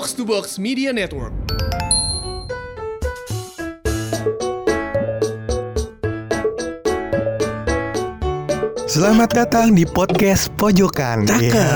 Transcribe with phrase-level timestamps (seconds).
[0.00, 1.36] Box to Box Media Network.
[8.88, 11.28] Selamat datang di podcast Pojokan.
[11.28, 11.68] Iya.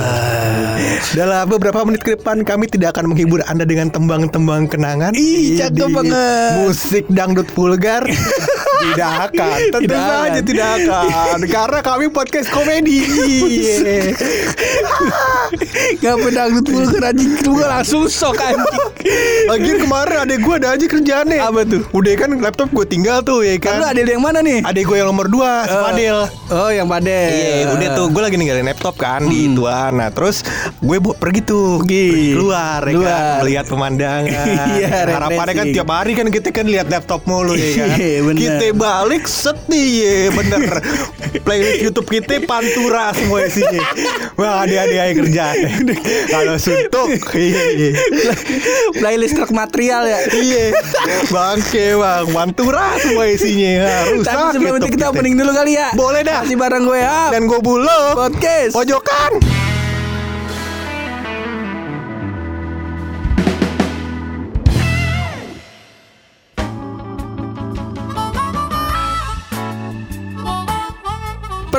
[1.13, 5.13] Dalam beberapa menit ke depan kami tidak akan menghibur Anda dengan tembang-tembang kenangan.
[5.13, 6.65] Ih, cakep Di banget.
[6.65, 8.09] Musik dangdut vulgar.
[8.87, 10.43] tidak akan, tentu Tidak saja akan.
[10.45, 11.39] tidak akan.
[11.57, 12.99] Karena kami podcast komedi.
[13.05, 14.13] Iya.
[15.97, 18.81] Gak pedangdut vulgar anjing gak langsung sok anjing
[19.47, 21.39] Lagian kemarin adek gue ada aja kerjaannya.
[21.39, 21.83] Apa tuh?
[21.91, 23.93] Udah kan laptop gue tinggal tuh ya Kan lu kan.
[23.93, 24.61] ada yang mana nih?
[24.63, 26.19] Adek gue yang nomor 2 Eh, Spadel.
[26.47, 29.93] Oh yang padel Iya, udah tuh gue lagi ninggalin laptop kan di ituan.
[29.95, 30.43] Nah, terus
[30.77, 32.33] gue pergi tuh Pergi.
[32.33, 33.09] keluar, ya Keluar.
[33.09, 34.33] kan, melihat pemandangan.
[34.75, 37.97] Iya, Harapannya kan tiap hari kan kita kan lihat laptop mulu ya kan.
[37.97, 40.83] Iya, kita balik set nih, ya, bener.
[41.43, 43.83] Playlist YouTube kita pantura semua isinya.
[44.39, 45.45] Wah, ada-ada yang kerja.
[46.31, 47.95] Kalau suntuk, iya.
[48.95, 50.65] Playlist truk material ya Iya,
[51.29, 53.87] bangke bang, pantura semua isinya.
[53.87, 56.43] Harus Tapi sebelum itu kita opening dulu kali ya Boleh dah.
[56.47, 59.64] Masih bareng gue ya Dan gue bulu Podcast Pojokan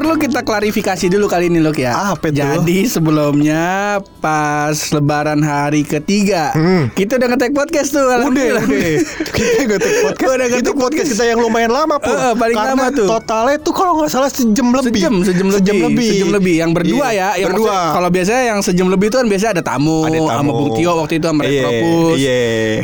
[0.05, 2.37] Perlu kita klarifikasi dulu kali ini Luk ya Apa tuh?
[2.37, 6.93] Jadi sebelumnya Pas lebaran hari ketiga Hmm.
[6.93, 8.61] Kita udah ngetek podcast tuh Udah, udah.
[9.35, 10.29] Kita ngetik podcast.
[10.29, 11.09] Udah ngetik itu podcast podcast.
[11.09, 12.13] kita yang lumayan lama pun.
[12.13, 13.07] Eh, eh, paling Karena lama tuh.
[13.09, 15.01] Totalnya tuh kalau nggak salah sejam lebih.
[15.01, 16.09] Sejam, sejam lebih, Sejam lebih.
[16.13, 16.55] sejam lebih.
[16.61, 17.77] Yang berdua Iya, ya, yang berdua.
[17.91, 20.29] Kalau biasanya yang sejam lebih itu kan biasanya ada tamu, Ada tamu.
[20.29, 22.15] sama Bung Tio waktu itu sama Iya, Retropus.
[22.21, 22.39] Iya.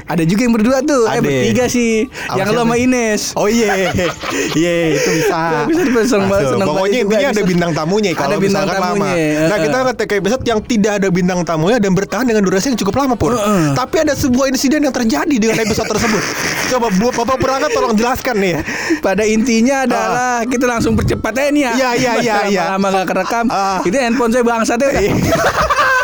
[0.09, 1.21] Ada juga yang berdua tuh, eh Ada.
[1.21, 1.93] bertiga sih.
[2.33, 2.61] Yang lo siapa?
[2.65, 3.21] sama Ines.
[3.37, 3.71] Oh iya,
[4.59, 5.39] iya itu bisa.
[5.69, 8.95] Bisa dipasang banget, senang Pokoknya intinya ada bintang tamunya kalau Ada bintang misalkan lama.
[8.95, 12.79] tamunya, Nah kita ngetek episode yang tidak ada bintang tamunya dan bertahan dengan durasi yang
[12.79, 13.35] cukup lama pur.
[13.35, 13.67] Eh, eh.
[13.75, 16.23] Tapi ada sebuah insiden yang terjadi dengan episode tersebut.
[16.71, 18.61] Coba Bu Bapak Perangkat tolong jelaskan nih ya.
[19.03, 21.71] Pada intinya adalah kita langsung percepat aja nih ya.
[21.75, 22.63] Iya, iya, iya, iya.
[22.75, 23.45] Lama gak kerekam.
[23.51, 23.83] Ah.
[23.83, 24.89] Itu handphone saya bangsatnya.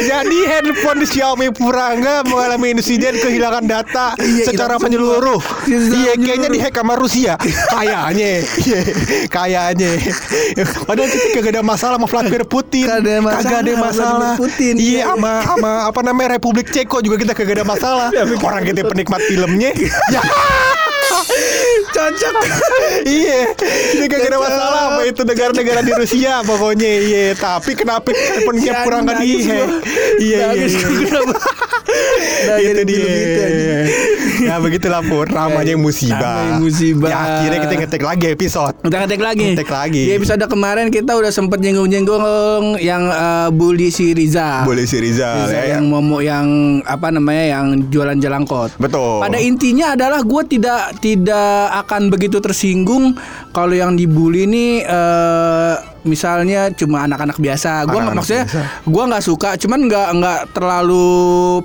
[0.00, 4.86] Jadi handphone Xiaomi Purangga mengalami insiden kehilangan data Iya, secara hilang semua.
[4.88, 5.40] menyeluruh.
[5.40, 6.24] Secara Iya, menyeluruh.
[6.24, 7.34] kayaknya dihack sama Rusia.
[7.68, 8.80] Kayaknya, Iya,
[9.28, 9.90] kayaknya.
[10.82, 12.86] Padahal kita kagak ada masalah sama Vladimir Putin.
[12.86, 14.32] Kagak ada masalah Kagak ada masalah.
[14.36, 14.74] Putin.
[14.76, 15.02] Iya, Iya.
[15.08, 18.08] sama sama apa namanya Republik Ceko juga kita kagak ada masalah.
[18.38, 19.70] Orang kita penikmat filmnya.
[20.14, 20.22] ya.
[21.88, 22.42] Cocok.
[23.18, 23.52] iya,
[23.94, 26.90] kita kagak ada masalah sama itu negara-negara di Rusia pokoknya.
[27.00, 29.56] Iya, tapi kenapa handphone Si Purangga nangis dihack?
[29.56, 29.66] gua.
[30.20, 31.20] Iya, iya, iya.
[32.38, 33.00] Nah, itu dia.
[33.00, 33.42] gitu
[34.44, 36.20] ya begitulah pur namanya musibah.
[36.20, 37.10] Namanya musibah.
[37.10, 38.74] Ya, akhirnya kita ngetek lagi episode.
[38.84, 39.46] Kita ngetek lagi.
[39.54, 40.02] Ngetek lagi.
[40.04, 44.62] Di episode kemarin kita udah sempet nyenggung-nyenggung yang eh, bully si Riza.
[44.68, 45.78] Boleh si Rizal Riza ya.
[45.78, 48.76] yang momo yang apa namanya yang jualan jalangkot.
[48.78, 49.24] Betul.
[49.24, 53.18] Pada intinya adalah gue tidak tidak akan begitu tersinggung.
[53.50, 55.74] Kalau yang dibully ini eh,
[56.08, 57.84] misalnya cuma anak-anak biasa.
[57.84, 58.44] Gue nggak maksudnya
[58.88, 61.08] gue nggak suka, cuman nggak nggak terlalu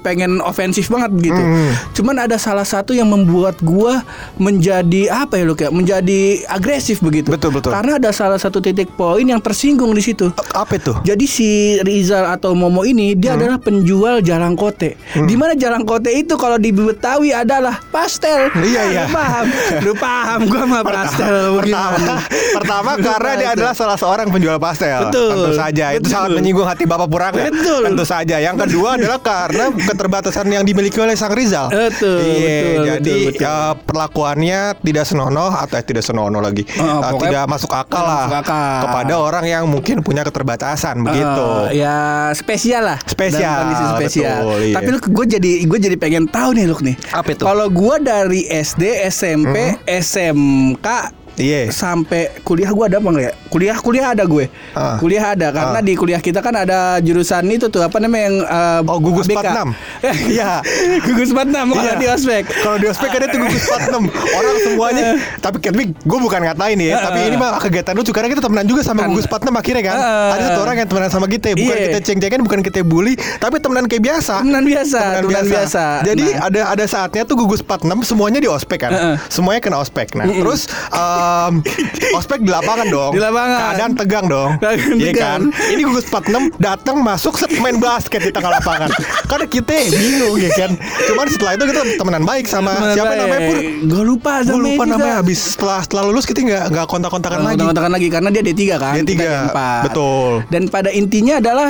[0.04, 1.42] pengen ofensif banget gitu.
[1.42, 1.72] Hmm.
[1.96, 3.94] Cuman ada salah satu yang membuat gue
[4.38, 7.32] menjadi apa ya lo kayak menjadi agresif begitu.
[7.32, 7.72] Betul, betul.
[7.72, 10.30] Karena ada salah satu titik poin yang tersinggung di situ.
[10.54, 10.94] apa itu?
[11.08, 15.00] Jadi si Rizal atau Momo ini dia adalah penjual jalang kote.
[15.14, 18.52] Di mana jalang kote itu kalau di Betawi adalah pastel.
[18.58, 19.02] Iya, iya.
[19.06, 19.46] Lu paham?
[19.86, 22.16] Lu paham gua mah pastel Pertama,
[22.58, 25.08] pertama karena dia adalah salah seorang penjual pastel.
[25.08, 25.30] Betul.
[25.30, 26.12] Tentu saja itu Betul.
[26.12, 27.44] sangat menyinggung hati Bapak Purangga.
[27.48, 27.82] Betul.
[27.86, 28.36] Tentu saja.
[28.38, 31.70] Yang kedua adalah karena keterbatasan yang dimiliki oleh Sang Rizal.
[31.70, 33.44] Betul, Iya, betul, jadi betul, betul.
[33.46, 36.64] ya, perlakuannya tidak senonoh atau eh, tidak senonoh lagi.
[36.66, 38.80] Eh, pokoknya tidak masuk akal lah masuk akal.
[38.84, 41.48] kepada orang yang mungkin punya keterbatasan begitu.
[41.70, 41.96] Eh, ya
[42.34, 43.00] spesial lah.
[43.06, 44.38] Spesial, kondisi spesial.
[44.42, 44.76] betul, iya.
[44.76, 46.96] Tapi lu gue jadi gue jadi pengen tahu nih lu nih.
[47.12, 47.44] Apa itu?
[47.44, 50.88] Kalau gue dari SD, SMP, SMK
[51.36, 51.70] Iya.
[51.70, 53.34] sampai kuliah gue ada apa enggak ya?
[53.48, 54.46] Kuliah kuliah ada gue.
[54.72, 54.98] Ah.
[54.98, 55.82] Kuliah ada karena Ah.
[55.82, 59.42] di kuliah kita kan ada jurusan itu tuh apa namanya yang eh, Oh, gugus ABK.
[59.42, 59.74] 46.
[60.34, 60.52] Iya.
[61.08, 61.94] gugus 46 kalau Iya.
[61.96, 62.44] di ospek.
[62.54, 65.04] Kalau di ospek ada tuh gugus 46 Orang semuanya
[65.40, 68.82] Tapi tapi gue bukan ngatain ya Tapi ini mah kegiatan lucu Karena kita temenan juga
[68.82, 69.98] sama Kan- gugus 46 akhirnya kan.
[70.34, 71.86] Ada satu orang yang temenan sama kita Bukan Iya.
[71.88, 75.84] kita ceng-cengan Bukan kita bully Tapi temenan kayak biasa Temenan biasa, temenan biasa.
[76.04, 76.46] Jadi Nah.
[76.46, 78.92] ada ada saatnya tuh gugus 46 Semuanya di ospek kan.
[79.28, 81.54] Semuanya kena ospek Nah terus eh, em,
[82.18, 83.12] ospek di lapangan dong.
[83.12, 83.60] Di lapangan.
[83.72, 84.52] Keadaan tegang dong.
[84.94, 85.40] Iya kan?
[85.50, 88.90] Ini gugus 46 datang masuk set main basket di tengah lapangan.
[89.30, 90.72] Karena kita bingung ya kan.
[91.04, 93.20] Cuman setelah itu kita temenan baik sama Temenan siapa baik.
[93.20, 93.58] namanya Pur?
[93.86, 97.56] Gue lupa Gue lupa namanya habis setelah setelah lulus kita nggak nggak kontak-kontakan lagi.
[97.56, 98.94] Kontak-kontakan lagi karena dia D3 kan.
[98.96, 99.60] D3, kita D4.
[99.84, 100.32] betul.
[100.48, 101.70] Dan pada intinya adalah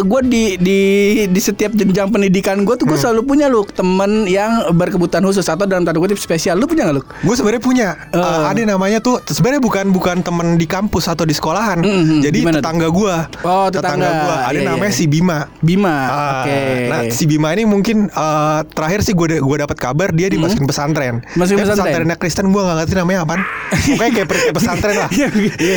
[0.00, 0.80] gue di di
[1.26, 2.74] di setiap jenjang pendidikan gue Hmm.
[2.76, 6.54] tuh gue selalu punya lu temen yang berkebutuhan khusus atau dalam tanda kutip spesial.
[6.54, 7.02] Lu punya gak lu?
[7.22, 8.18] Gue sebenarnya punya Eh.
[8.18, 11.78] uh, ada namanya tuh sebenarnya bukan bukan temen di kampus atau di sekolahan.
[11.78, 13.16] Mhm, Jadi gimana tetangga gue.
[13.42, 14.08] Oh, tetangga.
[14.18, 14.36] gua.
[14.46, 14.96] Ada Iya, namanya iya.
[14.96, 15.38] si Bima.
[15.58, 15.96] Bima.
[16.02, 16.58] Ah, Oke.
[16.86, 21.20] Nah si Bima ini mungkin uh, terakhir sih gue gue dapat kabar dia dimasukin pesantren.
[21.22, 21.38] Hmm.
[21.38, 21.84] Masukin Eh, pesantren?
[21.86, 23.40] pesantrennya Kristen gue nggak ngerti namanya apaan.
[23.66, 25.08] Pokoknya kayak, kayak pesantren lah.
[25.16, 25.28] Iya,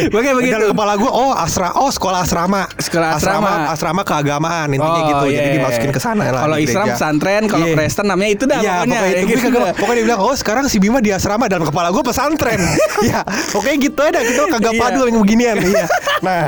[0.09, 0.53] Pokoknya begitu.
[0.53, 2.67] Dan kepala gue oh asra oh sekolah asrama.
[2.75, 3.51] Sekolah asrama.
[3.69, 5.25] asrama keagamaan intinya Oh, gitu.
[5.27, 5.55] iya, Jadi iya.
[5.57, 6.41] dimasukin ke sana lah.
[6.43, 7.75] Kalau Islam pesantren, kalau Iya.
[7.75, 8.99] Kristen namanya itu dah Iya, pokoknya.
[8.99, 9.59] pokoknya ya itu.
[9.79, 12.59] pokoknya dia bilang, oh sekarang si Bima di asrama dalam kepala gue pesantren.
[13.05, 13.21] ya,
[13.51, 14.19] pokoknya gitu aja.
[14.19, 14.81] Kita kagak Iya.
[14.81, 15.57] padu yang beginian.
[15.59, 15.85] iya.
[16.19, 16.41] Nah,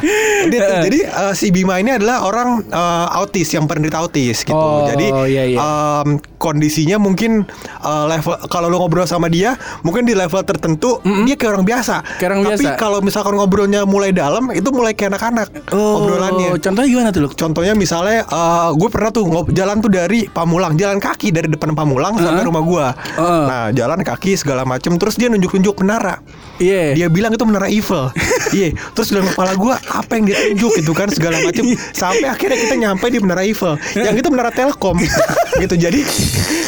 [0.48, 4.56] dia jadi eh, si Bima ini adalah orang eh, autis yang penderita autis gitu.
[4.56, 5.60] Oh, jadi iya, iya.
[5.60, 7.46] em, kondisinya mungkin
[7.80, 9.54] eh, level kalau lu ngobrol sama dia,
[9.86, 12.02] mungkin di level tertentu dia kayak orang biasa.
[12.18, 12.80] Kayak orang Tapi biasa.
[12.82, 16.50] kalau misalkan ngobrolnya mulai dalam, itu mulai kayak anak-anak obrolannya.
[16.50, 17.30] Oh, contohnya gimana tuh lu?
[17.30, 21.78] Contohnya misalnya eh, gue pernah tuh ngob- jalan tuh dari Pamulang, jalan kaki dari depan
[21.78, 22.86] Pamulang sampai rumah gue.
[23.22, 23.44] Heeh.
[23.46, 26.24] Nah jalan kaki segala macem, terus dia nunjuk-nunjuk menara.
[26.58, 26.98] Iya.
[26.98, 28.10] Dia bilang itu menara Eiffel.
[28.52, 31.72] Iya, terus dalam kepala gue apa yang dia tunjuk gitu kan segala macem.
[31.96, 33.80] Sampai akhirnya kita nyampe di menara Eiffel.
[33.96, 35.00] Yang itu menara Telkom.
[35.64, 35.76] gitu.
[35.80, 36.04] Jadi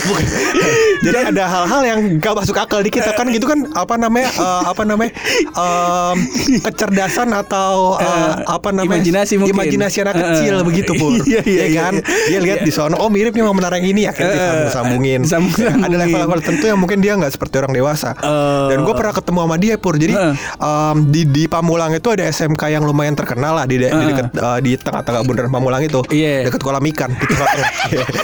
[0.03, 0.25] bukan.
[1.01, 4.61] Jadi ada hal-hal yang gak masuk akal di kita kan gitu kan apa namanya eh,
[4.65, 5.11] apa namanya
[5.49, 6.17] em,
[6.61, 9.53] kecerdasan atau eh, Eh, apa namanya imajinasi mungkin.
[9.53, 10.63] imajinasi anak Eh, kecil eh.
[10.63, 12.29] begitu pur Iya, iya, Ya kan iya.
[12.29, 12.65] dia lihat Iya.
[12.65, 15.83] di sono oh mirip nih sama menara yang ini akhirnya Eh, disambung-sambungin disambung-sambungin.
[15.83, 18.67] ada level-level tertentu yang mungkin dia nggak seperti orang dewasa Eh.
[18.69, 20.33] dan gue pernah ketemu sama dia pur jadi Eh.
[20.57, 24.27] em, di di Pamulang itu ada SMK yang lumayan terkenal lah di di, di dekat
[24.31, 26.47] eh, di tengah-tengah bundaran Pamulang itu Iya.
[26.47, 27.71] dekat kolam ikan di tengah-tengah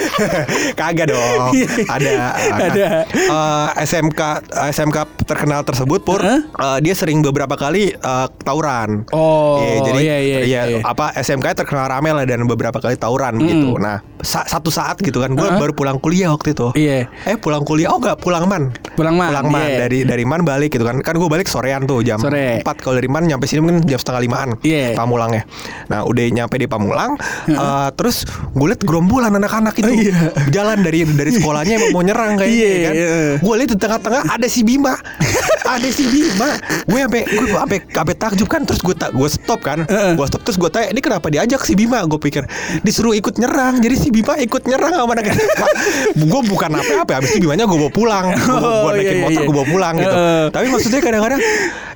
[0.79, 1.67] kagak dong Iya.
[1.87, 2.33] ada Nah,
[2.63, 2.87] Ada.
[3.09, 4.21] eh, SMK
[4.69, 6.41] SMK terkenal tersebut pur Eh?
[6.41, 10.79] eh, dia sering beberapa kali eh, tawuran Oh, Iya, jadi iya, iya, iya, iya.
[10.81, 13.77] apa SMK terkenal rame lah dan beberapa kali tawuran gitu.
[13.77, 15.57] Nah, sa- satu saat gitu kan, gue Heeh.
[15.57, 16.71] baru pulang kuliah waktu itu.
[16.73, 17.07] Iya.
[17.25, 18.73] Eh pulang kuliah, oh enggak pulang man.
[18.93, 19.77] Pulang man, Pulang man iya.
[19.79, 20.99] dari dari man balik gitu kan.
[20.99, 22.59] Kan gue balik sorean tuh jam Sore.
[22.59, 24.49] 4 kalau dari man nyampe sini mungkin jam setengah limaan.
[24.61, 24.93] Iya.
[24.93, 25.43] Pamulangnya.
[25.87, 27.15] Nah, udah nyampe di Pamulang,
[27.47, 30.29] eh, terus gue liat gerombolan anak-anak itu Oh, iya.
[30.49, 32.93] jalan dari dari sekolahnya emang mau nyerang kayaknya Iya, kan.
[32.93, 33.09] iya.
[33.37, 34.95] Gue liat di tengah-tengah ada si Bima.
[35.61, 36.49] ada si Bima.
[36.83, 39.83] Gue sampai gue sampai sampai takjub kan terus gue tak gue stop kan.
[39.83, 40.15] Heeh.
[40.15, 41.99] Gue stop terus gue tanya ini kenapa diajak si Bima?
[42.03, 42.47] Gue pikir
[42.81, 43.77] disuruh ikut nyerang.
[43.77, 45.35] Jadi si Bima ikut nyerang sama anak
[46.15, 47.11] gue bukan apa-apa.
[47.19, 48.25] Habis itu Bimanya gue bawa pulang.
[48.31, 49.45] Gue Oh, naikin iya, motor iya.
[49.45, 50.15] gue bawa pulang gitu.
[50.15, 50.43] Heeh.
[50.49, 51.41] Tapi maksudnya kadang-kadang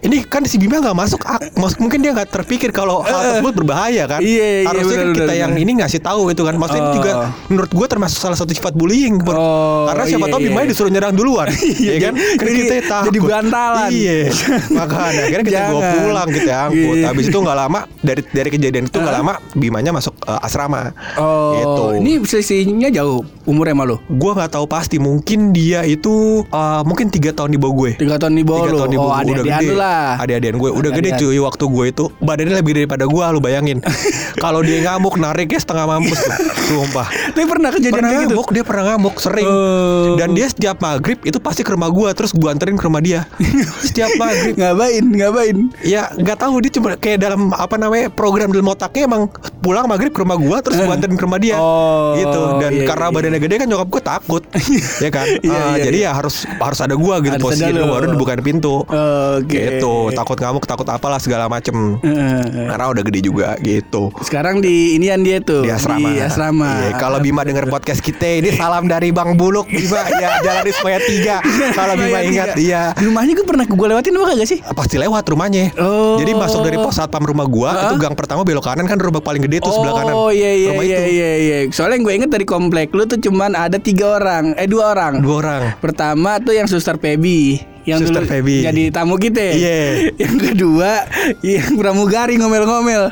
[0.02, 3.54] ini kan si Bima nggak masuk ak- maksud- mungkin dia nggak terpikir kalau hal tersebut
[3.56, 4.20] berbahaya kan.
[4.20, 4.28] Iya,
[4.60, 5.64] iya, Harusnya kan benar, kita benar, yang benar.
[5.64, 6.56] ini ngasih tahu itu kan.
[6.56, 6.94] Maksudnya Oh.
[6.94, 7.12] juga
[7.48, 9.12] menurut gue termasuk salah satu sifat bullying.
[9.18, 9.36] Pur.
[9.36, 10.48] Oh, Karena siapa iya, tahu iya.
[10.48, 11.48] Bimanya disuruh nyerang duluan.
[11.83, 12.13] Iya kan?
[12.13, 13.06] Kan Jadi- kita takut.
[13.07, 13.89] jadi bantalan.
[13.89, 14.18] Iya.
[14.80, 16.95] Makanya akhirnya kita bawa pulang kita angkut.
[16.95, 17.06] Iya.
[17.07, 20.94] Habis itu nggak lama dari dari kejadian itu nggak lama Bimanya masuk eh, asrama.
[21.15, 21.83] Oh, Gitu.
[22.00, 23.98] ini selisihnya jauh umurnya sama lu?
[24.10, 26.13] Gua nggak tahu pasti mungkin dia itu
[26.44, 27.92] eh, mungkin tiga tahun di bawah gue.
[27.98, 29.68] Tiga tahun di bawah Tiga tahun di Oh, bawah gue, ada udah gede.
[29.74, 30.07] lah.
[30.18, 33.77] Adik-adian gue udah gede cuy waktu gue itu badannya lebih gede daripada gue lu bayangin.
[34.44, 36.33] Kalau dia ngamuk nariknya setengah mampus tuh.
[36.65, 37.07] Sumpah.
[37.34, 38.36] Tapi pernah kejadian Pernah kayak gitu?
[38.36, 39.48] ngamuk, dia pernah ngamuk sering.
[39.48, 40.14] Oh.
[40.16, 43.26] Dan dia setiap maghrib itu pasti ke rumah gue terus gue anterin ke rumah dia.
[43.86, 44.54] setiap maghrib.
[44.54, 45.04] ngapain?
[45.04, 45.58] Ngapain?
[45.82, 49.28] Ya nggak tahu dia cuma kayak dalam apa namanya program dalam otaknya emang
[49.60, 52.84] pulang maghrib ke rumah gua terus gua anterin ke rumah dia Oh, gitu dan iya,
[52.84, 53.13] karena iya.
[53.13, 54.44] badannya gede kan nyokap gua takut
[55.04, 56.10] ya kan Iya, Eh, iya, jadi iya.
[56.10, 57.88] ya harus harus ada gua gitu Harus posisi lu.
[57.88, 59.48] baru dibukain pintu Oke.
[59.48, 62.68] gitu takut ngamuk takut apalah segala macem Heeh.
[62.68, 66.04] karena udah gede juga gitu Sekarang di inian dia tuh di asrama.
[66.06, 66.70] Di asrama.
[66.84, 71.00] Iya, kalau Bima denger podcast kita ini salam dari Bang Buluk Bima ya Jalan Ismaya
[71.00, 71.72] 3.
[71.72, 72.92] Kalau Bima ingat tiga.
[72.92, 73.00] iya.
[73.00, 74.60] Di rumahnya gue pernah gue lewatin apa kagak sih?
[74.60, 75.72] Pasti lewat rumahnya.
[75.80, 76.20] Oh.
[76.20, 77.84] Jadi masuk dari pos satpam rumah gua Hah?
[77.88, 80.13] itu gang pertama belok kanan kan rumah paling gede itu sebelah kanan.
[80.13, 81.12] Oh iya iya rumah iya itu.
[81.15, 81.58] iya iya.
[81.72, 85.24] Soalnya yang gue inget dari komplek lu tuh cuman ada tiga orang, eh dua orang.
[85.24, 85.62] Dua orang.
[85.80, 88.58] Pertama tuh yang suster Pebi yang Suster dulu Feby.
[88.63, 89.44] jadi tamu kita.
[89.44, 89.80] Iya.
[90.16, 91.04] Yang kedua
[91.42, 93.12] yang pramugari ngomel-ngomel.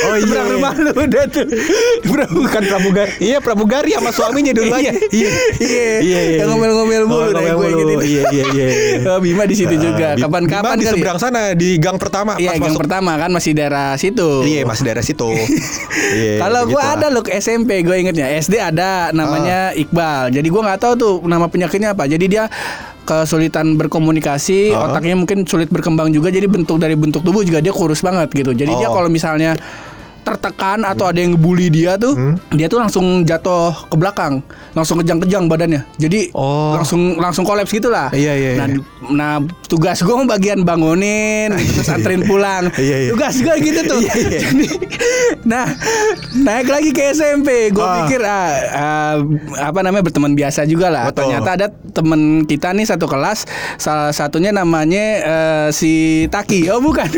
[0.00, 0.54] Oh, iya, Seberang iya.
[0.54, 1.46] rumah lu udah tuh.
[2.28, 3.12] Bukan pramugari.
[3.20, 4.90] Iya, pramugari sama suaminya dulu aja.
[5.08, 5.30] Iya.
[6.00, 6.20] Iya.
[6.38, 7.98] Yang ngomel-ngomel mulu deh, gue ingetin.
[8.00, 8.66] Iya, iya, iya.
[9.08, 10.14] Oh, Bima di situ juga.
[10.14, 10.94] Bi- Kapan-kapan di kali.
[10.94, 12.80] seberang sana di gang pertama Iya, masuk.
[12.80, 14.42] pertama kan masih daerah situ.
[14.42, 15.28] Iya, masih daerah situ.
[16.08, 16.40] Iya.
[16.40, 16.94] Kalau begitulah.
[16.94, 19.76] ada loh ke SMP, gue ingetnya SD ada namanya Ah.
[19.76, 20.30] Iqbal.
[20.30, 22.04] Jadi gue nggak tahu tuh nama penyakitnya apa.
[22.04, 22.48] Jadi dia
[23.08, 24.92] kesulitan berkomunikasi, Oh.
[24.92, 26.28] otaknya mungkin sulit berkembang juga.
[26.28, 28.52] Jadi bentuk dari bentuk tubuh juga dia kurus banget gitu.
[28.52, 28.94] Jadi dia Oh.
[28.94, 29.56] kalau misalnya
[30.20, 32.34] tertekan atau ada yang ngebully dia tuh, Hmm.
[32.50, 34.40] dia tuh langsung jatuh ke belakang,
[34.72, 35.82] langsung kejang-kejang badannya.
[35.96, 36.74] Jadi Oh.
[36.74, 38.10] langsung langsung kolaps gitu lah.
[38.10, 38.74] Iya, iya, Nah, iya.
[38.74, 39.34] di- nah
[39.64, 42.68] tugas gue bagian bangunin, terus anterin pulang.
[42.74, 43.10] Iya, iya.
[43.10, 44.00] Tugas gue gitu tuh.
[44.08, 44.40] Iya, iya.
[44.42, 44.66] Jadi,
[45.42, 45.66] nah
[46.34, 47.94] naik lagi ke SMP, gue Ah.
[48.02, 49.16] pikir ah, ah,
[49.62, 51.08] apa namanya berteman biasa juga lah.
[51.08, 51.26] Betul.
[51.26, 53.44] Ternyata ada temen kita nih satu kelas,
[53.76, 55.92] salah satunya namanya eh, si
[56.26, 56.68] Taki.
[56.68, 57.08] Oh bukan,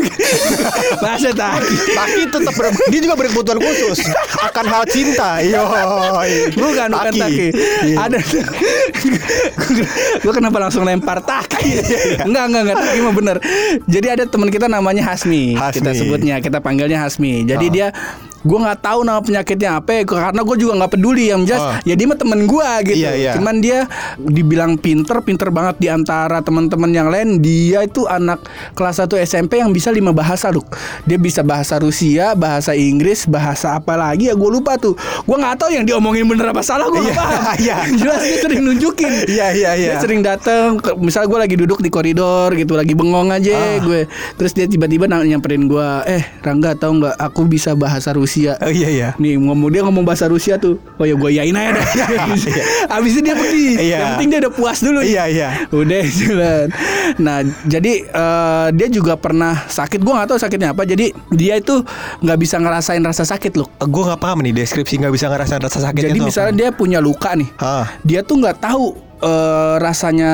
[1.03, 1.75] masa Taki.
[1.91, 2.53] Tapi tetap
[2.87, 3.97] dia juga berkebutuhan khusus
[4.47, 5.41] akan hal cinta.
[5.41, 5.65] Yo.
[6.55, 7.47] Bukan, bukan Taki.
[7.83, 7.97] Iya.
[7.97, 8.17] Ada.
[10.21, 11.81] gue kenapa langsung lempar Taki?
[12.23, 12.77] enggak, enggak, enggak.
[12.79, 13.37] Taki mah bener.
[13.85, 15.57] Jadi ada teman kita namanya Hasmi.
[15.57, 15.75] Hasmi.
[15.81, 17.43] Kita sebutnya, kita panggilnya Hasmi.
[17.43, 17.71] Jadi Oh.
[17.71, 17.87] dia
[18.41, 21.73] gue nggak tahu nama penyakitnya apa ya, karena gue juga nggak peduli yang jelas Oh.
[21.83, 23.31] ya dia mah temen gue gitu Iya, iya.
[23.33, 23.85] cuman dia
[24.17, 29.57] dibilang pinter pinter banget di antara teman-teman yang lain dia itu anak kelas 1 SMP
[29.57, 30.65] yang bisa lima bahasa loh
[31.03, 35.55] dia bisa bahasa Rusia bahasa Inggris bahasa apa lagi ya gue lupa tuh gue nggak
[35.55, 37.77] tahu yang diomongin bener apa salah gue Iya, paham iya.
[37.99, 39.91] jelas dia sering nunjukin Iya, iya, iya.
[39.91, 43.77] dia sering datang ke- misal gue lagi duduk di koridor gitu lagi bengong aja Ah.
[43.77, 48.30] gue terus dia tiba-tiba nyamperin gue eh Rangga tahu nggak aku bisa bahasa Rusia
[48.61, 49.09] Oh iya iya.
[49.17, 50.79] Nih ngomong dia ngomong bahasa Rusia tuh.
[50.95, 51.85] Oh ya gue yain aja dah.
[52.97, 53.67] Abis itu dia pergi.
[53.75, 53.97] Iya.
[53.97, 54.99] Yang penting dia udah puas dulu.
[55.01, 55.49] Iya iya.
[55.69, 56.67] Udah jalan
[57.25, 59.99] Nah jadi eh, Dia juga pernah sakit.
[59.99, 60.83] Gue gak tahu sakitnya apa.
[60.87, 61.83] Jadi dia itu
[62.21, 63.67] nggak bisa ngerasain rasa sakit loh.
[63.81, 66.59] Gue nggak paham nih deskripsi nggak bisa ngerasain rasa sakitnya Jadi misalnya apa.
[66.61, 67.49] dia punya luka nih.
[67.59, 67.85] Ah.
[68.05, 70.31] Dia tuh nggak tahu eh, rasanya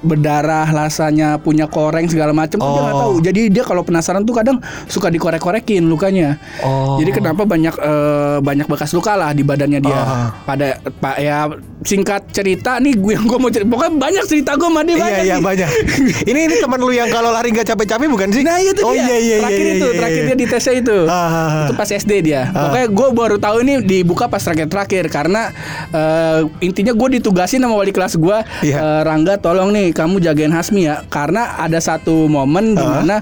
[0.00, 3.02] berdarah, rasanya punya koreng segala macam tuh dia nggak Oh.
[3.06, 3.14] tahu.
[3.22, 6.40] Jadi dia kalau penasaran tuh kadang suka dikorek-korekin lukanya.
[6.60, 6.96] Oh.
[6.96, 9.94] Jadi kenapa banyak eh, banyak bekas luka lah di badannya dia.
[9.94, 10.28] Ah.
[10.42, 11.46] Pada pak ya
[11.80, 13.68] singkat cerita nih gue yang gue mau cerita.
[13.68, 15.44] Pokoknya banyak cerita gue sama dia Iya banyak iya nih.
[15.44, 15.68] banyak.
[16.30, 18.42] ini ini teman lu yang kalau lari nggak capek-capek bukan sih?
[18.42, 19.04] Nah itu oh, dia.
[19.04, 20.28] iya iya terakhir iya, itu, iya, terakhir iya.
[20.28, 20.98] dia di tesnya itu.
[21.06, 21.64] Ah.
[21.68, 22.42] Itu pas SD dia.
[22.50, 25.52] Pokoknya gue baru tahu ini dibuka pas terakhir-terakhir karena
[25.90, 28.29] eh, intinya gue ditugasin sama wali kelas gue,
[28.62, 28.76] Iya.
[28.78, 33.02] eh, Rangga tolong nih kamu jagain Hasmi ya, karena ada satu momen di Ah.
[33.02, 33.16] mana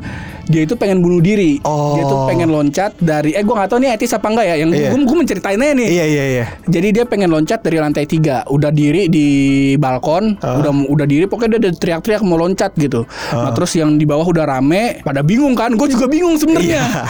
[0.49, 1.61] dia itu pengen bunuh diri.
[1.63, 1.95] Oh.
[1.95, 4.57] Dia tuh pengen loncat dari eh gue nggak tahu nih etis apa enggak ya.
[4.59, 4.89] Yang Iya.
[4.91, 5.89] gue gue menceritainnya nih.
[5.89, 6.45] Iya iya iya.
[6.67, 9.27] Jadi dia pengen loncat dari lantai tiga, udah diri di
[9.77, 10.57] balkon, Ah.
[10.57, 13.05] udah udah diri, pokoknya dia udah teriak-teriak mau loncat gitu.
[13.31, 15.73] Nah terus yang di bawah udah rame, pada bingung kan?
[15.73, 17.05] Gue juga bingung sebenarnya.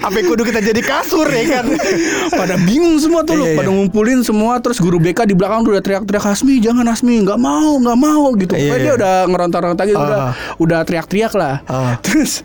[0.00, 1.64] Apa kudu kita jadi kasur ya kan?
[2.40, 3.48] pada bingung semua tuh, Iya, loh.
[3.48, 3.56] iya.
[3.56, 4.58] pada ngumpulin semua.
[4.58, 8.24] Terus guru BK di belakang tuh udah teriak-teriak Hasmi, jangan Hasmi, nggak mau, nggak mau
[8.34, 8.52] gitu.
[8.52, 8.84] Iya, Pokoknya iya.
[8.84, 10.32] dia udah ngerontor-rontor gitu, udah Ah.
[10.56, 11.54] udah teriak-teriak lah.
[11.66, 11.94] Ah.
[11.98, 12.41] Terus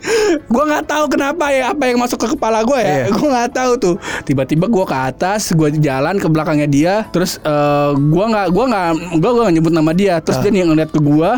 [0.47, 2.95] gue nggak tahu kenapa ya apa yang masuk ke kepala gue ya.
[3.03, 3.05] Iya.
[3.11, 3.95] Gue nggak tahu tuh.
[4.23, 6.95] Tiba-tiba gue ke atas, gue jalan ke belakangnya dia.
[7.09, 10.19] Terus eh, gue nggak gue nggak gue gue nyebut nama dia.
[10.21, 10.43] Terus Ah.
[10.45, 11.31] dia nih ngeliat ke gue.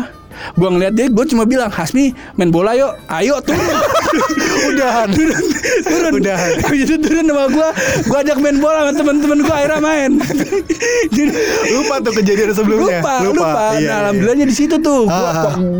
[0.56, 3.76] Gue ngeliat dia, gue cuma bilang Hasmi main bola yuk, ayo turun.
[4.70, 5.08] Udahan.
[5.16, 5.44] turun,
[5.86, 6.12] turun.
[6.20, 6.50] Udahan.
[6.84, 7.68] Itu turun sama gue,
[8.06, 10.10] gue ajak main bola sama teman-teman gue akhirnya main.
[11.10, 11.30] Jadi
[11.70, 13.00] Lupa tuh kejadian sebelumnya.
[13.00, 13.48] lupa, lupa.
[13.48, 13.92] Iya, nah, iya.
[14.06, 15.06] alhamdulillahnya di situ tuh.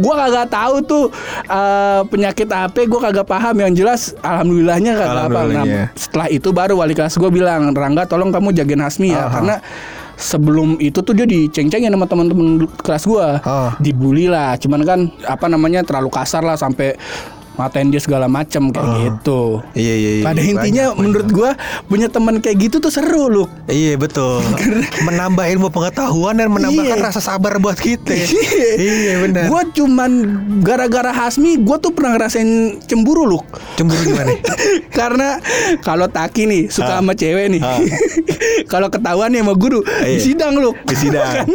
[0.00, 1.04] Gua, Ah, kagak tahu tuh
[1.49, 3.54] eh, penyakit apa, gua kagak paham.
[3.57, 5.40] Yang jelas alhamdulillahnya kagak apa.
[5.50, 5.64] Nah,
[5.97, 9.30] setelah itu baru wali kelas gua bilang, "Rangga, tolong kamu jagain Hasmi ya." Ah, ah.
[9.33, 9.54] Karena
[10.20, 13.40] sebelum itu tuh dia diceng-cengin sama teman-teman kelas gua.
[13.42, 13.72] Ah.
[13.80, 14.54] Dibully lah.
[14.60, 16.94] Cuman kan apa namanya terlalu kasar lah sampai
[17.61, 19.61] matain dia segala macam kayak gitu.
[19.73, 20.25] Iya iya iya.
[20.25, 20.99] Pada Banyak, intinya banyak.
[20.99, 21.50] menurut gua
[21.85, 23.45] punya teman kayak gitu tuh seru lu.
[23.67, 24.40] Iya betul.
[25.07, 27.05] Menambah ilmu pengetahuan dan menambahkan Iya.
[27.05, 28.17] rasa sabar buat kita.
[28.81, 29.47] iya benar.
[29.47, 30.11] Gue cuman
[30.61, 32.49] gara-gara Hasmi, gue tuh pernah ngerasain
[32.83, 33.43] cemburu loh.
[33.75, 34.33] Cemburu gimana?
[34.99, 35.37] Karena
[35.81, 36.99] kalau Taki nih suka Ah.
[36.99, 37.61] sama cewek nih.
[37.61, 37.79] Ah.
[38.67, 40.17] kalau ketahuan nih sama guru Iya.
[40.17, 40.73] di sidang loh.
[40.81, 41.26] Di sidang.
[41.31, 41.47] kan,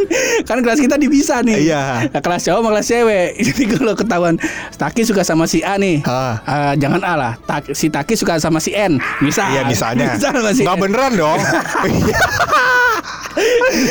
[0.44, 1.56] kan kelas kita dipisah nih.
[1.66, 1.82] Iya.
[2.08, 3.28] Nah, kelas cowok sama kelas cewek.
[3.42, 4.34] Jadi kalau ketahuan
[4.72, 5.95] Taki suka sama si A nih.
[6.04, 6.42] Ah.
[6.44, 7.32] ah, jangan A lah.
[7.46, 9.00] Tak- si Taki suka sama si N.
[9.22, 9.48] Misal.
[9.54, 10.12] Iya misalnya.
[10.18, 10.82] Misal sama si Nggak N.
[10.82, 11.40] beneran dong.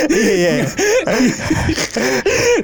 [0.10, 0.54] Iya iya.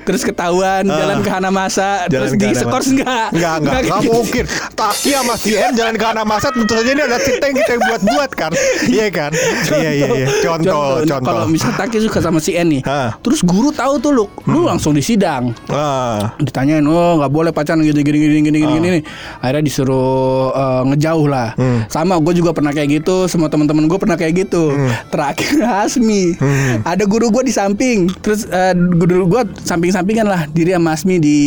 [0.02, 0.98] Terus ketahuan Ah.
[0.98, 3.30] jalan ke Hanamasa Jalan terus di skors enggak?
[3.32, 4.44] Enggak, enggak, enggak mungkin.
[4.74, 8.32] Taki sama si N jalan ke Hanamasa tentu saja ini ada cerita yang kita buat-buat
[8.34, 8.52] kan.
[8.88, 9.32] Iya kan?
[9.72, 10.28] Iya iya iya.
[10.42, 11.22] Contoh, contoh.
[11.24, 13.16] Kalau misal Taki suka sama si N nih, Ah.
[13.22, 15.54] terus guru tahu tuh lu, lu langsung disidang.
[15.68, 16.34] Ah.
[16.38, 18.80] Ditanyain, oh nggak boleh pacaran gini gini gini gini gini, Ah.
[18.80, 19.00] gini.
[19.40, 20.10] Akhirnya disuruh
[20.52, 21.54] eh, ngejauh lah.
[21.56, 21.86] Hmm.
[21.88, 24.74] Sama gue juga pernah kayak gitu, semua teman-teman gue pernah kayak gitu.
[24.74, 24.92] Hmm.
[25.10, 26.36] Terakhir Hasmi,
[26.82, 31.40] ada guru gue di samping, terus eh, guru gue samping-sampingan lah diri sama Hasmi di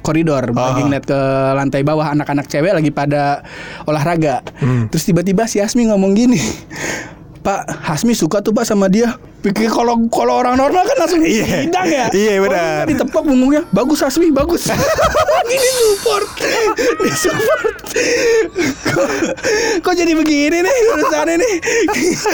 [0.00, 0.84] koridor, lagi Ah.
[0.84, 1.20] ngeliat ke
[1.56, 3.40] lantai bawah anak-anak cewek lagi pada
[3.84, 4.44] olahraga.
[4.60, 4.88] Hmm.
[4.92, 6.40] Terus tiba-tiba si Hasmi ngomong gini.
[7.38, 11.64] Pak Hasmi suka tuh pak sama dia Pikir kalau kalau orang normal kan langsung Iya.
[11.64, 12.06] hidang ya.
[12.10, 12.82] Iya, Kalau benar.
[12.82, 13.62] ini ditepok punggungnya.
[13.70, 14.66] Bagus Asmi, bagus.
[15.48, 16.28] Ini support.
[17.00, 17.74] Ini support.
[18.84, 19.08] kok,
[19.80, 21.54] kok jadi begini nih urusannya nih?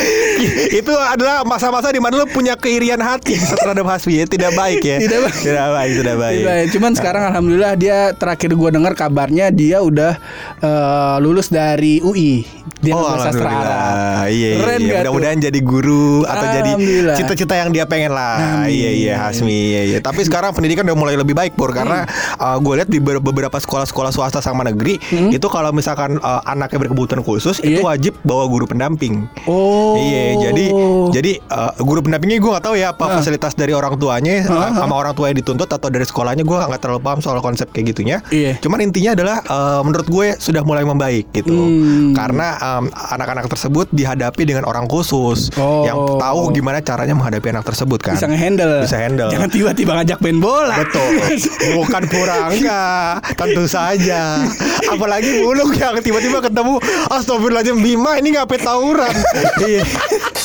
[0.81, 4.99] itu adalah masa-masa di mana lu punya keirian hati terhadap Hasbi ya tidak baik ya
[4.99, 5.37] Tidak baik.
[5.39, 10.19] tidak baik tidak baik Iya, Cuman sekarang alhamdulillah dia terakhir gua dengar kabarnya dia udah
[10.59, 12.43] eh, lulus dari UI.
[12.81, 13.55] Dia oh sastra Arab.
[13.55, 14.93] alhamdulillah iya iya, Keren iya.
[14.99, 17.17] mudah-mudahan jadi guru atau jadi Alhamdulillah.
[17.17, 18.71] cita-cita yang dia pengen lah Amin.
[18.71, 22.61] iya iya Hasmi iya iya tapi sekarang pendidikan udah mulai lebih baik Pur karena Hmm.
[22.61, 24.99] gue lihat di ber- beberapa sekolah-sekolah swasta sama negeri
[25.31, 27.85] itu kalau misalkan uh, anaknya berkebutuhan khusus itu Iya.
[27.85, 29.97] wajib bawa guru pendamping Oh.
[29.97, 30.65] Iya, jadi
[31.13, 33.11] jadi uh, guru pendampingnya gue gak tahu ya apa Ah.
[33.17, 34.71] fasilitas dari orang tuanya uh, ah.
[34.77, 37.93] sama orang tua yang dituntut atau dari sekolahnya gue nggak terlalu paham soal konsep kayak
[37.93, 38.17] gitunya.
[38.29, 38.57] Iya.
[38.59, 42.13] Cuman intinya adalah uh, menurut gue sudah mulai membaik gitu, Hmm.
[42.13, 45.83] karena um, anak-anak tersebut dihadapi dengan orang khusus Oh.
[45.83, 48.15] yang tahu gimana caranya menghadapi anak tersebut kan.
[48.15, 48.85] bisa ngehandle.
[48.85, 49.31] Bisa handle.
[49.33, 50.77] Jangan tiba-tiba ngajak main bola.
[50.77, 51.09] Betul,
[51.81, 54.45] bukan kurang enggak, tentu saja.
[54.93, 59.11] Apalagi muluk yang tiba-tiba ketemu Astagfirullahaladzim Bima ini ngapain tawuran.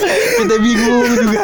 [0.00, 1.40] Kita bingung juga.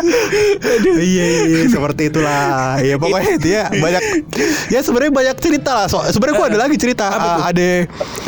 [0.97, 2.77] Iya, iya, iya, seperti itulah.
[2.79, 4.03] Iya, pokoknya itu ya banyak.
[4.69, 5.87] Ya sebenarnya banyak cerita lah.
[5.87, 7.05] So, sebenarnya gue ada lagi cerita.
[7.07, 7.69] Ah, ada,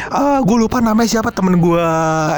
[0.08, 1.84] ah, gue lupa namanya siapa temen gue.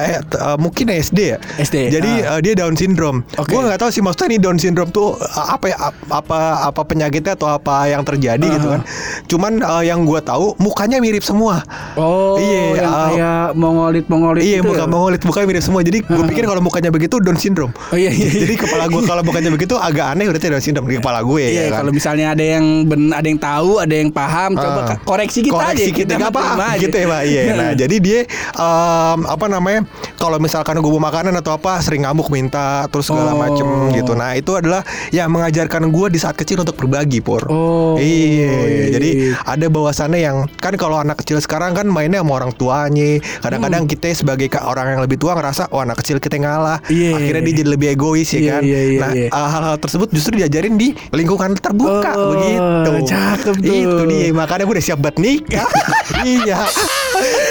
[0.05, 1.39] Eh, ah, mungkin SD ya.
[1.59, 2.37] SD, Jadi ah.
[2.37, 3.23] eh, dia Down syndrome.
[3.37, 3.51] Oke.
[3.51, 7.35] Gue nggak tahu sih maksudnya ini Down syndrome tuh apa ya ap- apa apa penyakitnya
[7.35, 8.73] atau apa yang terjadi gitu Ah.
[8.73, 8.81] kan.
[9.27, 11.63] Cuman eh, yang gue tahu mukanya mirip semua.
[11.95, 13.09] Oh, Iya, yang ah.
[13.09, 14.89] kayak mongolit mongolit Iya, itu muka ya?
[14.89, 15.81] mongolit mukanya mirip semua.
[15.81, 17.73] Jadi gue pikir kalau mukanya begitu Down syndrome.
[17.89, 18.29] Oh iya iya.
[18.37, 21.51] Jadi kepala gue kalau mukanya begitu agak aneh berarti Down syndrome di kepala gue Iya,
[21.51, 21.79] ya kan.
[21.81, 24.99] kalau misalnya ada yang ben, ada yang tahu, ada yang paham, coba Ah.
[25.01, 25.97] koreksi kita koreksi aja.
[25.97, 26.79] kita, mah nggak apa aja.
[26.79, 28.21] gitu ya pak iya nah jadi dia
[28.55, 29.81] em, apa namanya
[30.21, 33.41] kalau misalkan gue bawa makanan atau apa sering ngamuk minta terus segala Oh.
[33.41, 37.97] macem gitu nah itu adalah yang mengajarkan gue di saat kecil untuk berbagi pur Oh,
[37.97, 38.85] iya iya.
[38.93, 39.11] jadi
[39.41, 43.89] ada bawasannya yang kan kalau anak kecil sekarang kan mainnya sama orang tuanya kadang-kadang Hmm.
[43.89, 47.17] kita sebagai orang yang lebih tua ngerasa oh anak kecil kita ngalah Iya.
[47.17, 49.29] akhirnya dia jadi lebih egois ya Iya, kan iya, iya, nah iya.
[49.31, 53.73] uh, hal-hal tersebut justru diajarin di lingkungan terbuka Oh, begitu cakep tuh.
[53.73, 55.65] itu dia makanya gue udah siap buat nikah
[56.27, 56.61] iya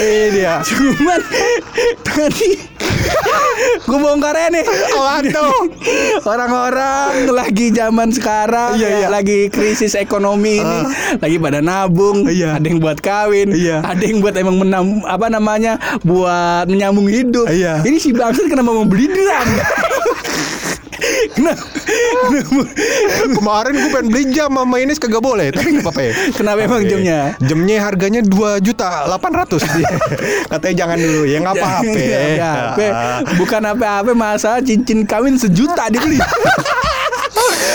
[0.00, 1.20] ini dia Cuman
[2.02, 2.50] tadi
[3.60, 4.64] gue bongkar ya nih.
[5.30, 5.62] Tuh?
[6.24, 9.08] Orang-orang lagi zaman sekarang Iya, ya, iya.
[9.10, 10.78] lagi krisis ekonomi ini,
[11.18, 12.56] lagi pada nabung, Iya.
[12.56, 13.82] ada yang buat kawin, Iya.
[13.84, 17.50] ada yang buat emang menam apa namanya buat menyambung hidup.
[17.50, 17.82] Iya.
[17.84, 19.48] Ini si bangsat kenapa mau beli drum?
[21.30, 21.64] Kenapa?
[23.32, 26.82] kemarin gue pengen beli jam sama ini kagak boleh tapi nggak apa-apa ya Kenapa emang
[26.82, 26.90] Oke.
[26.90, 27.20] jamnya?
[27.38, 29.60] jamnya harganya 2 juta 800
[30.52, 31.98] katanya jangan dulu ya nggak apa-apa.
[32.90, 33.18] Ah.
[33.36, 36.18] Bukan apa-apa masalah cincin kawin sejuta dibeli.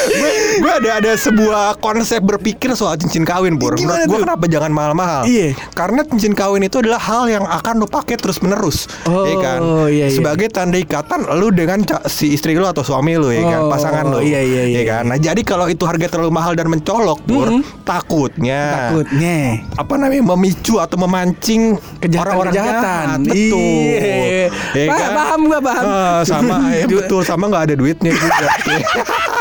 [0.08, 4.72] gue gue ada ada sebuah konsep berpikir soal cincin kawin pur menurut gue kenapa jangan
[4.72, 5.58] mahal-mahal Iya.
[5.72, 9.60] karena cincin kawin itu adalah hal yang akan lo pakai terus menerus Oh, ya kan
[9.88, 10.08] iya, iya.
[10.10, 14.06] sebagai tanda ikatan lu dengan si istri lu atau suami lu ya kan Oh, pasangan
[14.08, 14.78] lu iya, iya, iya.
[14.78, 17.62] ya kan nah jadi kalau itu harga terlalu mahal dan mencolok pur Mhm.
[17.84, 19.38] takutnya Takutnya.
[19.76, 22.54] apa namanya memicu atau memancing Kejahatan-kejahatan.
[22.54, 23.20] jahat.
[23.22, 24.48] betul Iya.
[24.76, 25.12] Ya Pak, kan?
[25.16, 25.84] paham gua, paham.
[25.86, 28.46] Ah, sama ya betul sama nggak ada duitnya juga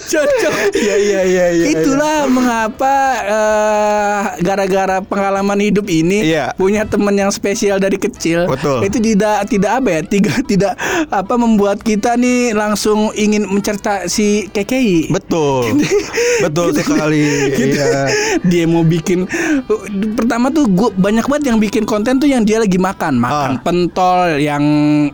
[0.00, 0.52] Cocok.
[0.72, 1.66] Iya iya iya iya.
[1.70, 6.52] Itulah mengapa eh, gara-gara pengalaman hidup ini Iya.
[6.54, 8.46] punya teman yang spesial dari kecil.
[8.46, 8.82] Betul.
[8.82, 10.00] Itu tidak tidak apa ya?
[10.02, 10.74] Tiga tidak
[11.08, 15.10] apa membuat kita nih langsung ingin mencerita si KKI.
[15.10, 15.76] Betul.
[16.44, 17.24] Betul sekali.
[17.50, 17.76] Gitu.
[17.76, 18.06] Iya.
[18.44, 19.26] Dia mau bikin
[20.14, 23.60] pertama tuh gua banyak banget yang bikin konten tuh yang dia lagi makan, makan Ah.
[23.60, 24.62] pentol yang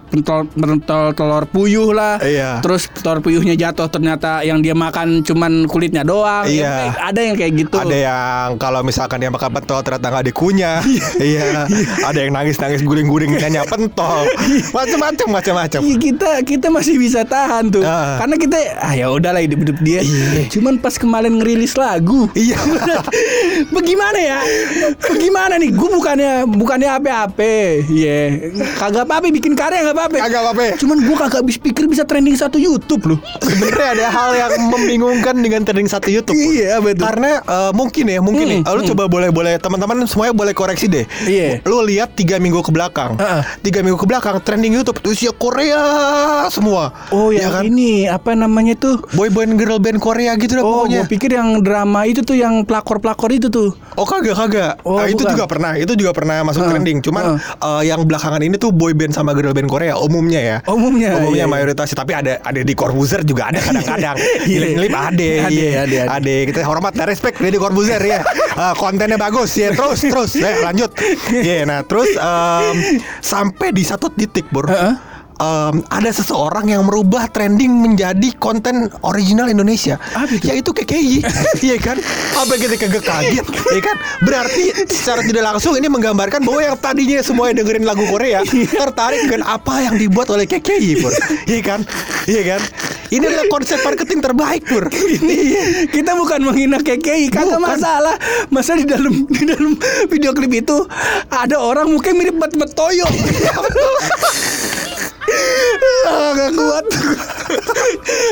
[0.06, 2.18] pentol pentol telur puyuh lah.
[2.18, 2.60] Iya.
[2.60, 6.48] Terus telur puyuhnya jatuh ternyata yang dia makan cuman kulitnya doang.
[6.48, 6.90] Iya.
[6.90, 7.76] Ya, ada yang kayak gitu.
[7.76, 10.80] Ada yang kalau misalkan dia makan pentol ternyata nggak dikunyah.
[11.22, 11.68] iya.
[12.02, 14.26] Ada yang nangis-nangis guling-guling nanya pentol.
[14.72, 15.80] Macam-macam macam-macam.
[15.84, 18.16] Iya, kita kita masih bisa tahan tuh Ah.
[18.16, 20.00] karena kita ah ya udahlah hidup hidup dia
[20.48, 22.56] cuman pas kemarin ngerilis lagu Iya.
[23.76, 24.38] Bagaimana ya?
[24.98, 25.70] Bagaimana nih?
[25.74, 27.52] Gue bukannya bukannya apa-apa,
[27.86, 28.18] ya
[28.76, 30.16] kagak apa-apa bikin karya nggak apa-apa.
[30.24, 30.64] Kagak apa-apa.
[30.78, 33.18] Cuman gue kagak habis pikir bisa trending satu YouTube loh.
[33.40, 36.32] Sebenarnya ada hal yang membingungkan dengan trending satu YouTube.
[36.34, 37.04] Iya, betul.
[37.04, 38.60] Karena eh, mungkin ya, mungkin nih.
[38.62, 41.04] Hmm, Lu coba boleh boleh teman-teman semuanya boleh koreksi deh.
[41.24, 41.60] Iya.
[41.62, 43.16] Lu lihat tiga minggu ke belakang.
[43.16, 43.42] Heeh.
[43.60, 45.82] Tiga minggu ke belakang trending YouTube itu usia Korea
[46.48, 46.92] semua.
[47.10, 47.62] Oh ya ya kan?
[47.66, 49.02] ini apa namanya tuh?
[49.12, 51.04] Boy band girl band Korea gitu dah Oh, pokoknya.
[51.04, 53.74] gue pikir yang drama itu tuh yang pelakor-pelakor itu tuh.
[53.94, 54.72] Oh kagak kagak.
[54.82, 55.32] Oh, Nah, itu bukan.
[55.34, 55.72] juga pernah.
[55.74, 56.72] Itu juga pernah masuk Heeh.
[56.72, 56.98] trending.
[57.02, 60.56] Cuman eh, yang belakangan ini tuh boy band sama girl band Korea umumnya ya.
[60.64, 61.50] Umumnya, Umumnya iya, iya.
[61.50, 64.13] mayoritas tapi ada ada di Corbuzier juga ada kadang-kadang.
[64.44, 64.58] Iya.
[64.74, 65.28] Ngelip ada.
[65.46, 65.70] Ada, iya.
[65.82, 66.12] ada, ada.
[66.18, 66.34] Ada.
[66.48, 68.20] Kita hormat dan respect di Corbuzier ya.
[68.54, 69.74] Eh, kontennya bagus ya.
[69.74, 70.94] Terus terus ya lanjut.
[71.26, 74.70] Iya, nah terus em, sampai di satu titik, Bur.
[74.70, 74.94] Heeh.
[75.34, 80.46] em, ada seseorang yang merubah trending menjadi konten original Indonesia Apa itu?
[80.46, 81.26] yaitu KKI
[81.66, 81.98] Iya kan
[82.38, 87.18] Apa kita kagak kaget Iya kan Berarti secara tidak langsung ini menggambarkan bahwa yang tadinya
[87.18, 91.02] semuanya dengerin lagu Korea Tertarik dengan apa yang dibuat oleh KKI
[91.50, 91.80] Iya kan
[92.30, 92.60] Iya kan
[93.12, 94.88] Ini adalah konsep marketing terbaik Pur
[95.24, 98.16] Iya Kita bukan menghina KKI, kagak masalah.
[98.48, 99.76] Masa di dalam di dalam
[100.08, 100.86] video klip itu
[101.28, 103.06] ada orang mukanya mirip Bat Bat Toyo.
[106.04, 106.86] Ah, gak kuat.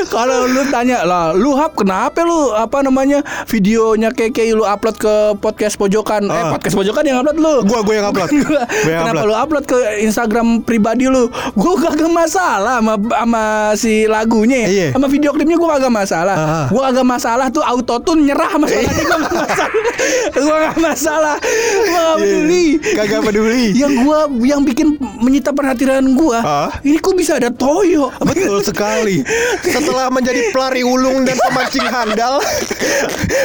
[0.05, 5.13] Kalau lu tanya lah, lu hap kenapa lu apa namanya videonya KKI lu upload ke
[5.39, 6.25] podcast pojokan?
[6.25, 6.51] Eh Ah.
[6.51, 7.55] podcast pojokan yang upload lu.
[7.63, 9.27] Gua gue yang upload Gua yang Kenapa upload.
[9.27, 11.27] lu upload ke Instagram pribadi lu?
[11.53, 13.43] Gue kagak masalah sama, sama
[13.75, 14.87] si lagunya, Iya.
[14.91, 16.35] sama video klipnya gue kagak masalah.
[16.35, 16.65] Ah.
[16.67, 19.69] Gue kagak masalah tuh autotune nyerah sama suaranya gue gak masalah.
[20.33, 21.35] gue gak masalah.
[21.39, 22.65] Gue gak peduli.
[22.73, 22.93] Iya.
[22.95, 23.65] Kagak peduli.
[23.73, 24.87] Yang gua yang bikin
[25.19, 25.81] menyita perhatian
[26.13, 26.69] gua, Ah.
[26.81, 28.11] ini kok bisa ada Toyo?
[28.19, 29.02] Betul sekali.
[29.61, 32.39] Setelah menjadi pelari ulung dan pemancing handal,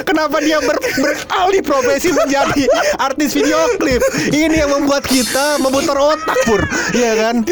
[0.06, 2.64] kenapa dia ber, beralih profesi menjadi
[2.98, 4.00] artis video klip?
[4.30, 6.62] Ini yang membuat kita memutar otak pur,
[6.94, 7.42] iya kan?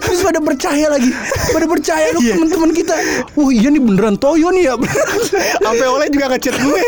[0.00, 1.10] Terus pada percaya lagi,
[1.52, 2.40] pada percaya lu Iya.
[2.40, 2.94] teman-teman kita.
[3.36, 4.74] Wah iya nih beneran Toyo nih ya.
[5.60, 6.80] Sampai oleh juga ngechat gue.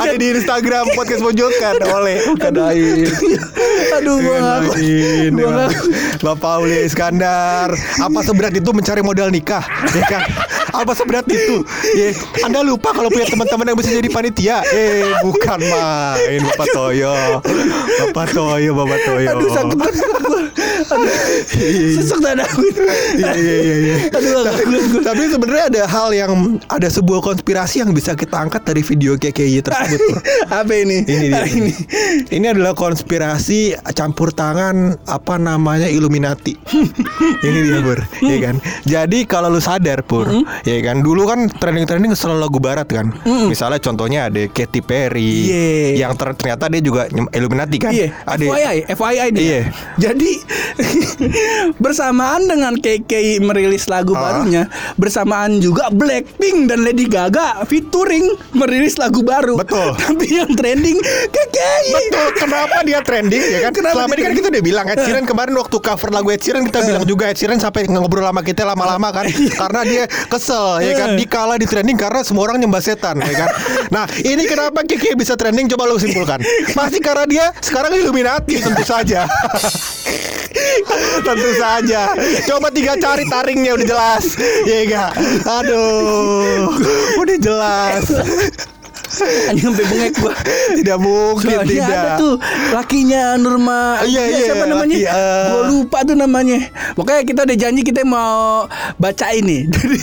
[0.00, 2.52] Ada di Instagram podcast pojokan oleh bukan
[3.92, 4.72] Aduh gua ngaku.
[4.72, 5.56] Aduin, Gua emang.
[5.68, 5.86] ngaku.
[6.22, 10.22] Bapak Uli Iskandar Apa seberat itu mencari modal nikah ya kan?
[10.72, 11.62] Apa seberat itu
[11.94, 17.14] ya, Anda lupa kalau punya teman-teman yang bisa jadi panitia Eh bukan main Bapak Toyo
[18.08, 19.78] Bapak Toyo Bapak Toyo Aduh sakit.
[21.98, 22.64] Sesek dada gua.
[23.16, 23.96] Iya iya iya iya.
[25.02, 26.32] Tapi sebenarnya ada hal yang
[26.68, 30.20] ada sebuah konspirasi yang bisa kita angkat dari video KKI tersebut.
[30.62, 31.04] Apa ini?
[31.06, 31.44] Ini dia.
[31.46, 31.72] Ini.
[32.32, 36.56] Ini adalah konspirasi campur tangan apa namanya Illuminati.
[37.46, 38.56] ini dia Pur, ya kan.
[38.86, 40.28] Jadi kalau lu sadar Pur,
[40.62, 43.10] ya kan dulu kan trending-trending selalu lagu barat kan.
[43.24, 46.06] Misalnya contohnya ada Katy Perry Iya.
[46.06, 47.90] yang ter- ternyata dia juga Illuminati kan.
[47.90, 49.42] Iya, Ada FYI, FYI nih.
[49.42, 49.60] Iya.
[49.98, 50.30] Jadi
[51.78, 54.20] bersamaan dengan KK merilis lagu Ah.
[54.22, 54.62] barunya,
[54.94, 59.56] bersamaan juga Blackpink dan Lady Gaga featuring merilis lagu baru.
[59.56, 59.94] Betul.
[60.02, 60.98] Tapi yang trending
[61.28, 61.90] KKI.
[61.92, 63.72] Betul, kenapa dia trending ya kan?
[63.72, 66.40] Kenapa Selama dia ini kan kita udah bilang Ed Sheeran kemarin waktu cover lagu Ed
[66.40, 69.26] Sheeran kita bilang juga Ed Sheeran sampai ngobrol sama kita lama-lama kan
[69.60, 73.48] karena dia kesel ya kan dikala di trending karena semua orang nyembah setan ya kan.
[73.92, 76.40] Nah, ini kenapa Kiki bisa trending coba lu simpulkan.
[76.72, 79.28] Pasti karena dia sekarang Illuminati tentu saja.
[81.26, 82.12] tentu saja.
[82.48, 84.24] Coba tiga cari taringnya udah jelas.
[84.68, 85.10] Ya enggak?
[85.46, 86.72] Aduh.
[87.20, 88.04] Udah jelas.
[89.20, 90.32] Anjing sampai bengek gua.
[90.72, 91.92] Tidak mungkin Soalnya tidak.
[91.92, 92.34] ada tuh
[92.72, 95.46] lakinya Nurma Iya, iya, siapa laki, namanya eh.
[95.48, 96.58] Gua lupa tuh namanya
[96.96, 98.64] Pokoknya kita udah janji kita mau
[98.96, 99.98] baca ini Dari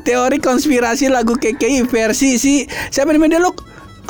[0.00, 3.50] Teori konspirasi lagu KKI versi si Siapa namanya dia?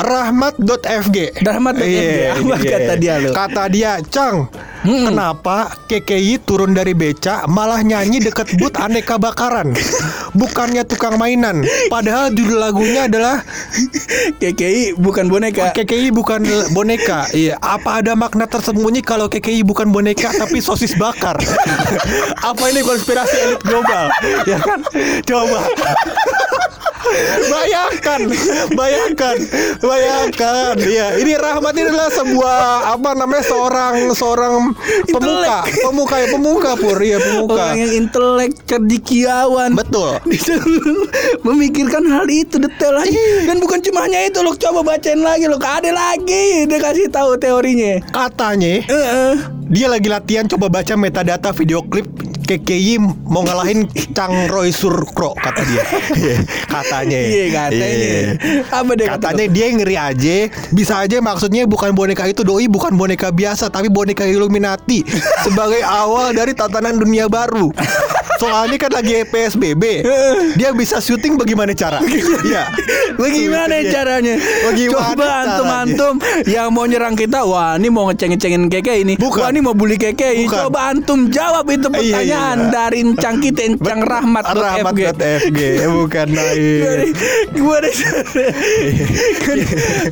[0.01, 1.85] Rahmat.fg Rahmat.fg.
[1.85, 2.71] Iya, Apa iya.
[2.73, 3.31] kata dia, lu?
[3.33, 4.49] Kata dia Cang
[4.81, 5.13] Hmm.
[5.13, 9.77] Kenapa KKI turun dari beca Malah nyanyi deket but aneka bakaran?
[10.33, 11.61] Bukannya tukang mainan.
[11.93, 13.45] Padahal judul lagunya adalah
[14.41, 15.77] KKI bukan boneka.
[15.77, 16.41] KKI bukan
[16.73, 17.29] boneka.
[17.37, 21.37] Iya Apa ada makna tersembunyi Kalau KKI bukan boneka Tapi sosis bakar?
[22.41, 24.09] Apa ini konspirasi elit global?
[24.49, 24.81] Ya kan?
[25.29, 25.61] Coba.
[27.51, 28.21] Bayangkan,
[28.79, 29.37] bayangkan,
[29.91, 30.75] bayangkan.
[30.79, 32.59] Iya, ini Rahmat ini adalah sebuah
[32.95, 34.71] apa namanya seorang seorang
[35.11, 37.75] pemuka, pemuka ya pemuka pur, iya pemuka.
[37.75, 40.23] Orang yang intelek cerdikiawan Betul.
[40.31, 41.07] Disuruh
[41.43, 43.19] memikirkan hal itu detail lagi.
[43.47, 46.67] Dan bukan cuma hanya itu lo coba bacain lagi lo ada lagi.
[46.67, 48.03] Dia kasih tahu teorinya.
[48.11, 49.60] Katanya Heeh.
[49.71, 52.11] Dia lagi latihan coba baca metadata video klip
[52.43, 52.99] KKI
[53.31, 55.83] mau ngalahin Chang Roy Surkro kata dia.
[56.19, 57.19] Iya, katanya.
[57.23, 57.87] Iya, katanya.
[57.87, 58.31] Iya.
[58.75, 60.37] Apa dia kata Katanya dia ngeri aja,
[60.75, 65.07] bisa aja maksudnya bukan boneka itu doi bukan boneka biasa tapi boneka Illuminati
[65.47, 67.71] sebagai awal dari tatanan dunia baru.
[68.41, 70.01] Soalnya kan lagi PSBB.
[70.57, 72.01] Dia bisa syuting bagaimana cara?
[72.41, 72.73] Iya.
[73.21, 74.35] Bagaimana caranya?
[74.65, 76.15] Bagaimana Coba antum-antum
[76.49, 79.45] yang mau nyerang kita, wah ini mau ngeceng-ngecengin keke ini, Bukan.
[79.45, 80.47] wah ini mau bully keke ini.
[80.49, 80.69] Bukan.
[80.69, 82.71] Coba antum jawab itu Iya, iya, pertanyaan iya.
[82.73, 84.45] dari encang kita, encang rahmat.
[84.51, 87.13] Rahmat.fg bukan lain.
[87.55, 87.79] Gue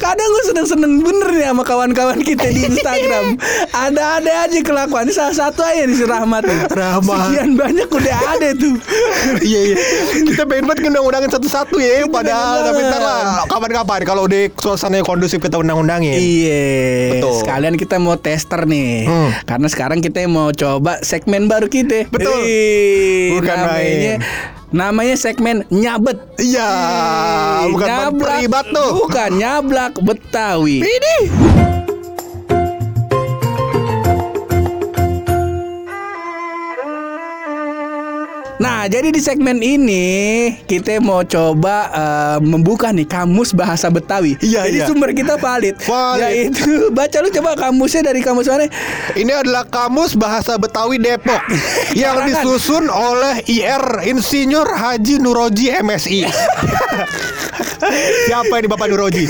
[0.05, 3.39] kadang gue seneng-seneng bener nih sama kawan-kawan kita di Instagram.
[3.73, 5.09] Ada-ada aja kelakuan.
[5.09, 6.45] Ini salah satu aja nih si Rahmat.
[6.69, 7.33] Rahmat.
[7.33, 8.77] Sekian banyak udah ada tuh.
[9.41, 9.77] Iya iya.
[10.35, 12.05] Kita pengen banget undang-undangin satu-satu ya.
[12.09, 16.19] Padahal tapi ntar lah kapan-kapan kalau di suasana yang kondusif kita undang-undangin.
[16.19, 16.67] Iya.
[17.19, 17.35] Betul.
[17.45, 19.09] Sekalian kita mau tester nih.
[19.09, 19.31] Hmm.
[19.44, 22.09] Karena sekarang kita mau coba segmen baru kita.
[22.11, 22.42] Betul.
[22.46, 24.18] Ih, Bukan namanya, main.
[24.68, 26.18] Namanya segmen nyabet.
[26.37, 26.70] Iya,
[27.72, 28.90] bukan peribat tuh.
[29.07, 30.85] Bukan nyablak Betawi.
[30.85, 31.16] Ini.
[38.88, 40.07] Jadi di segmen ini
[40.64, 44.40] kita mau coba eh, membuka nih kamus bahasa Betawi.
[44.40, 44.87] Iya, jadi iya.
[44.88, 45.77] sumber kita valid.
[45.85, 46.24] Valid.
[46.57, 48.66] Yaitu baca lu coba kamusnya dari kamus mana?
[49.12, 51.38] Ini adalah kamus bahasa Betawi Depok
[52.03, 56.20] yang disusun oleh IR Insinyur Haji Nuroji MSI.
[58.29, 59.24] Siapa ini Bapak Nuroji?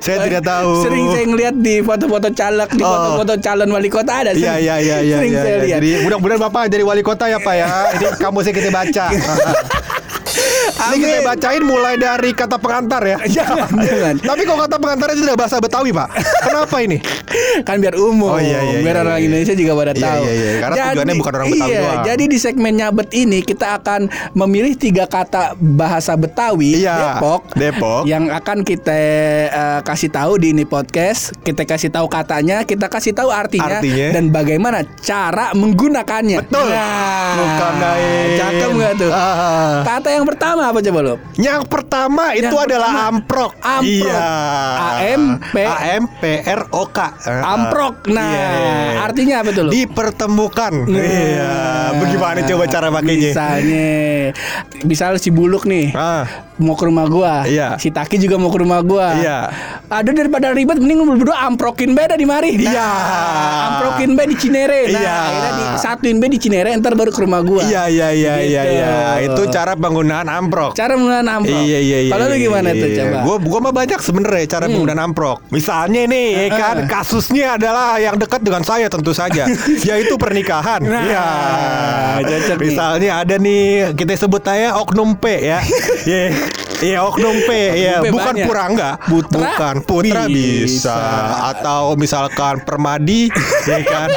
[0.00, 0.84] Saya tidak tahu.
[0.84, 2.92] Sering saya ngeliat di foto-foto caleg, di Oh.
[2.92, 4.30] foto-foto calon wali kota ada.
[4.36, 5.16] Iya iya iya iya.
[5.20, 5.64] Sering iya, saya iya.
[5.64, 5.80] lihat.
[5.80, 7.66] Jadi mudah-mudahan Bapak jadi wali kota ya Pak ya.
[7.96, 9.10] Ini kamusnya kita baca.
[10.64, 11.26] Ini kita Amin.
[11.26, 13.18] bacain mulai dari kata pengantar ya.
[13.36, 14.14] Jangan, jangan.
[14.20, 16.08] Tapi kalau kata pengantar itu tidak bahasa Betawi Pak.
[16.44, 16.98] Kenapa ini?
[17.68, 19.26] kan biar umum, Oh, iya, iya, biar iya, orang iya.
[19.26, 20.22] Indonesia juga pada Iya, tahu.
[20.22, 20.50] iya, iya.
[20.60, 22.04] Karena tujuannya bukan orang Betawi iya, doang.
[22.06, 24.00] Jadi di segmen nyabet ini kita akan
[24.32, 28.02] memilih tiga kata bahasa Betawi Iya, Depok, Depok.
[28.06, 28.96] yang akan kita
[29.50, 31.34] eh, kasih tahu di ini podcast.
[31.42, 34.06] Kita kasih tahu katanya, kita kasih tahu artinya, Artinya.
[34.14, 36.38] dan bagaimana cara menggunakannya.
[36.46, 36.70] Betul.
[36.70, 37.72] Nah, Bukan
[38.38, 39.10] cakep nggak tuh?
[39.10, 39.82] Ah.
[39.82, 41.14] Kata yang pertama apa coba lo?
[41.34, 43.52] Yang pertama itu Yang adalah pertama, amprok.
[43.58, 43.84] amprok.
[43.84, 44.26] Iya.
[44.84, 45.56] AM, P.
[45.60, 46.98] AM P R O K.
[47.24, 47.94] Amprok.
[48.06, 48.98] Nah, Iya, iya, iya.
[49.00, 49.70] artinya apa tuh lo?
[49.70, 50.72] Dipertemukan.
[50.86, 51.00] Nah.
[51.00, 51.52] Iya.
[51.94, 53.30] Bagaimana coba cara pakainya?
[53.30, 53.88] Misalnya,
[54.82, 56.26] misal si Buluk nih Ah.
[56.56, 57.74] mau ke rumah gua, Iya.
[57.76, 59.14] si Taki juga mau ke rumah gua.
[59.14, 59.50] Iya.
[59.86, 62.54] Ada daripada ribet, mending lu berdua amprokin beda di mari.
[62.56, 62.88] Nah, Iya.
[63.68, 64.86] amprokin be di Cinere.
[64.88, 65.14] Nah, Iya.
[65.20, 67.62] akhirnya disatuin be di Cinere, ntar baru ke rumah gua.
[67.62, 68.74] Iya iya iya iya Gitu.
[68.74, 68.94] iya.
[69.24, 70.70] Itu cara penggunaan amprok.
[70.76, 71.62] Cara menggunakan amprok.
[71.64, 72.12] Iya iya iya.
[72.12, 72.96] Kalau lu iya, gimana iya, tuh iya.
[73.00, 73.18] coba?
[73.24, 75.38] Gua gua mah banyak sebenarnya cara penggunaan amprok.
[75.48, 76.90] Misalnya nih ya kan Heeh.
[76.90, 79.48] kasusnya adalah yang dekat dengan saya tentu saja
[79.88, 80.80] yaitu pernikahan.
[80.84, 81.24] Nah, Iya.
[82.22, 82.68] cocok nih.
[82.68, 83.64] Misalnya ada nih
[83.96, 85.58] kita sebut aja oknum P ya.
[86.04, 86.26] Iya.
[86.84, 88.44] Iya oknum P ya, bukan banyak.
[88.44, 89.30] Purangga, Putra?
[89.56, 90.66] bukan Putra bisa.
[90.68, 90.98] Bisa.
[91.54, 93.30] atau misalkan Permadi
[93.70, 94.08] ya kan.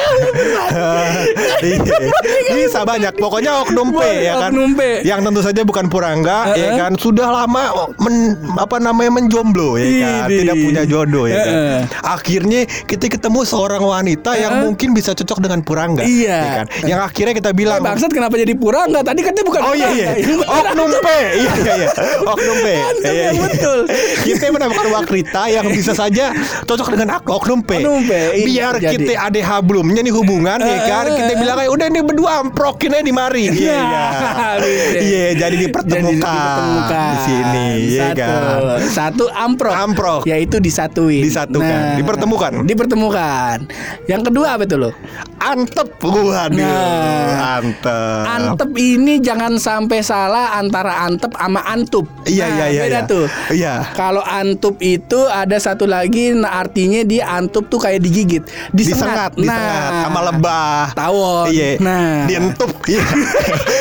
[1.62, 2.52] Iya.
[2.52, 3.14] bisa banyak.
[3.16, 4.50] Pokoknya oknum P ya kan.
[4.52, 4.80] Oknum P.
[5.06, 6.76] Yang tentu saja bukan Purangga ya Heeh.
[6.76, 7.62] kan sudah lama
[7.98, 8.16] men,
[8.54, 10.38] apa namanya menjomblo ya kan Idih.
[10.42, 11.80] tidak punya jodoh ya kan Heeh.
[12.02, 14.64] akhirnya kita ketemu seorang wanita yang Heeh.
[14.64, 16.36] mungkin bisa cocok dengan Purangga Iya.
[16.36, 19.02] ya kan yang akhirnya kita Eh, bilang bangsat kenapa jadi pura enggak?
[19.02, 20.28] Tadi katanya bukan Oh iya iya Purangga.
[20.28, 21.88] Yang bener Oknum P Iya iya iya
[22.24, 23.42] Oknum P Mantap, Iya, yang iya.
[23.42, 23.78] betul.
[24.20, 26.24] Kita menemukan wanita yang bisa saja
[26.62, 27.88] Cocok dengan ak- Oknum P iya,
[28.38, 28.94] Biar jadi.
[28.94, 32.30] kita ada hablumnya nih hubungan ya kan Eh, Kita eh, bilang kayak Udah nih berdua
[32.38, 34.04] amprokin aja di mari Iya iya.
[34.94, 37.10] Iya jadi Jadi dipertemukan dipertemukan.
[37.12, 37.66] Di sini
[37.96, 38.16] Satu.
[38.18, 39.74] kan Satu amprok.
[39.74, 40.20] Amprok.
[40.28, 41.22] Yaitu disatuin.
[41.22, 41.80] Nah, Disatukan.
[42.00, 42.52] Dipertemukan.
[42.64, 43.56] Dipertemukan.
[44.06, 44.90] Yang kedua apa tuh lo?
[45.38, 47.60] Antep Waduh Nah.
[47.60, 52.04] Antep Antep ini jangan sampai salah antara antep sama antup.
[52.26, 53.10] Iya Nah, iya iya Beda iya.
[53.10, 53.24] tuh.
[53.52, 58.42] Iya Kalau antup itu ada satu lagi nah artinya dia antup tuh kayak digigit,
[58.74, 59.40] disengat, disengat.
[59.40, 60.84] disengat sama lebah.
[60.94, 61.46] Tawon.
[61.52, 61.70] Iya.
[61.80, 62.26] Nah.
[62.26, 62.70] dientup.
[62.88, 63.02] Iya.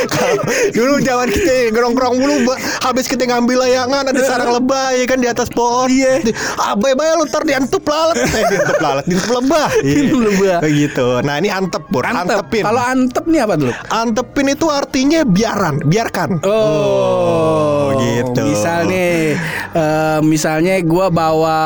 [0.77, 5.27] Dulu zaman kita ngerong-ngerong dulu habis kita ngambil layangan ada sarang lebah ya kan di
[5.27, 5.87] atas pohon.
[5.87, 6.21] Iya.
[6.57, 8.15] Abai bay lu ntar dientup lalat.
[8.17, 9.69] Eh dientup lalat, dientup lebah.
[9.87, 9.93] Iya.
[10.03, 10.57] Dientup lebah.
[10.59, 11.07] Begitu.
[11.23, 12.03] Nah, ini antep, Pur.
[12.03, 12.43] Antep.
[12.43, 12.63] Antepin.
[12.63, 13.73] Kalau antep nih apa dulu?
[13.87, 16.29] Antepin itu artinya biaran, biarkan.
[16.43, 18.41] Oh, gitu.
[18.43, 19.37] Misal nih,
[19.71, 21.57] eh, misalnya gua bawa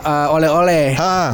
[0.00, 0.84] eh, oleh-oleh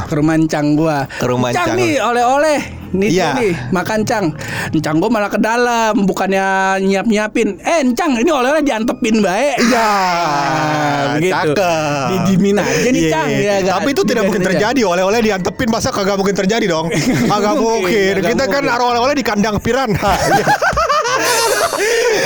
[0.06, 1.04] ke rumah encang gua.
[1.08, 1.78] Ke rumah Encang encang.
[1.78, 2.58] nih oleh-oleh.
[2.90, 3.28] Nih tuh Iya.
[3.36, 4.26] nih, makan cang.
[4.70, 6.42] Encang gua malah ke dalam, bukannya
[6.80, 7.56] nyiap-nyiapin.
[7.56, 9.56] Eh, encang, ini oleh-oleh diantepin baik.
[9.62, 11.54] Iya, Ah, begitu.
[11.54, 12.08] cakep.
[12.10, 13.10] Didimin aja nih, Iya.
[13.10, 13.28] Cang.
[13.30, 14.80] Ya, nggak- Tapi itu tidak mungkin terjadi.
[14.82, 16.90] Oleh-oleh diantepin masa kagak mungkin terjadi dong.
[17.30, 20.14] Kagak mungkin, Kita kan naruh oleh-oleh di kandang piranha.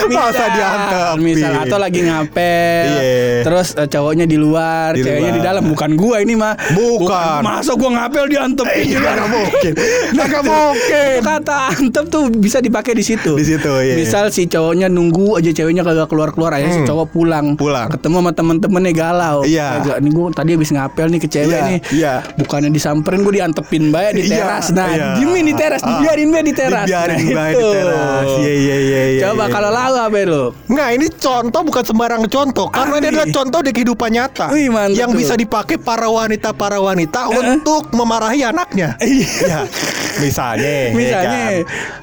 [0.15, 1.17] Masa diantepin.
[1.21, 3.43] misal atau lagi ngapel Iya.
[3.43, 7.41] terus eh, cowoknya di luar Di ceweknya di dalam bukan gua ini mah Bukan.
[7.41, 9.73] masa gua ngapel diantepin Iya, nggak mungkin.
[10.17, 11.17] Nggak mungkin.
[11.21, 13.95] kata antep tuh bisa dipakai di situ Di situ, iya.
[13.95, 17.89] misal si cowoknya nunggu aja ceweknya kagak keluar keluar aja si cowok pulang Pulang.
[17.89, 19.81] ketemu sama temen-temennya galau Iya.
[19.81, 22.15] Kagak, nih gua tadi habis ngapel nih ke cewek Iya, nih iya.
[22.37, 25.09] bukannya disamperin gua diantepin baik di Iya, teras nah iya.
[25.17, 27.69] diemin di teras dibiarin baik di teras Dibiarin Nah, baik di itu.
[27.71, 28.25] teras.
[28.35, 29.53] Iya, iya, iya, iya, coba iya.
[29.53, 33.71] kalau lalu apa lu Nggak, ini contoh bukan sembarang contoh Karena ini adalah contoh di
[33.71, 34.47] kehidupan nyata.
[34.51, 35.19] Wih, mantap Yang tuh.
[35.21, 38.97] bisa dipakai para wanita-para wanita Untuk memarahi anaknya.
[39.05, 39.69] Iya
[40.17, 41.31] Misalnya ya Misalnya.
[41.41, 41.53] kan?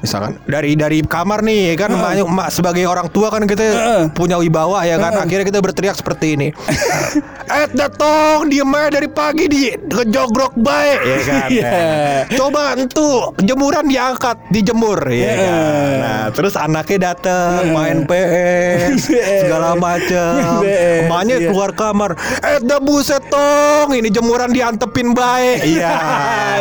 [0.00, 4.02] Misalkan dari dari kamar nih ya kan emaknya- emak sebagai orang tua kan kita Heeh.
[4.12, 5.16] punya wibawa ya kan.
[5.18, 6.48] Akhirnya kita berteriak seperti ini.
[7.52, 11.48] Eh datong diem aja dari pagi di kejogrok baik ya kan.
[11.50, 11.70] Iya.
[12.32, 13.04] Coba entu
[13.38, 15.52] jemuran diangkat dijemur ya kan.
[16.00, 19.12] Nah terus anaknya datang main PS
[19.44, 21.48] segala macam Emaknya iya.
[21.48, 25.60] keluar kamar Eh dah buset tong ini jemuran diantepin baik.
[25.66, 25.92] Iya.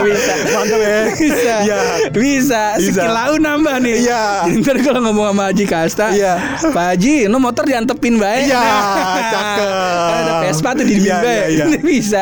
[0.01, 0.97] Bisa Mantap ya
[1.41, 1.79] bisa Iya
[2.11, 2.91] bisa Bisa.
[2.93, 4.23] skill lau nambah nih Iya.
[4.55, 6.33] Ntar kalau ngomong sama Haji Kasta Iya.
[6.63, 9.71] Pak Haji lu motor diantepin baik Iya, Nah, cakep.
[10.11, 11.63] ada Vespa tuh di Iya, iya, iya.
[11.67, 12.21] Ini bisa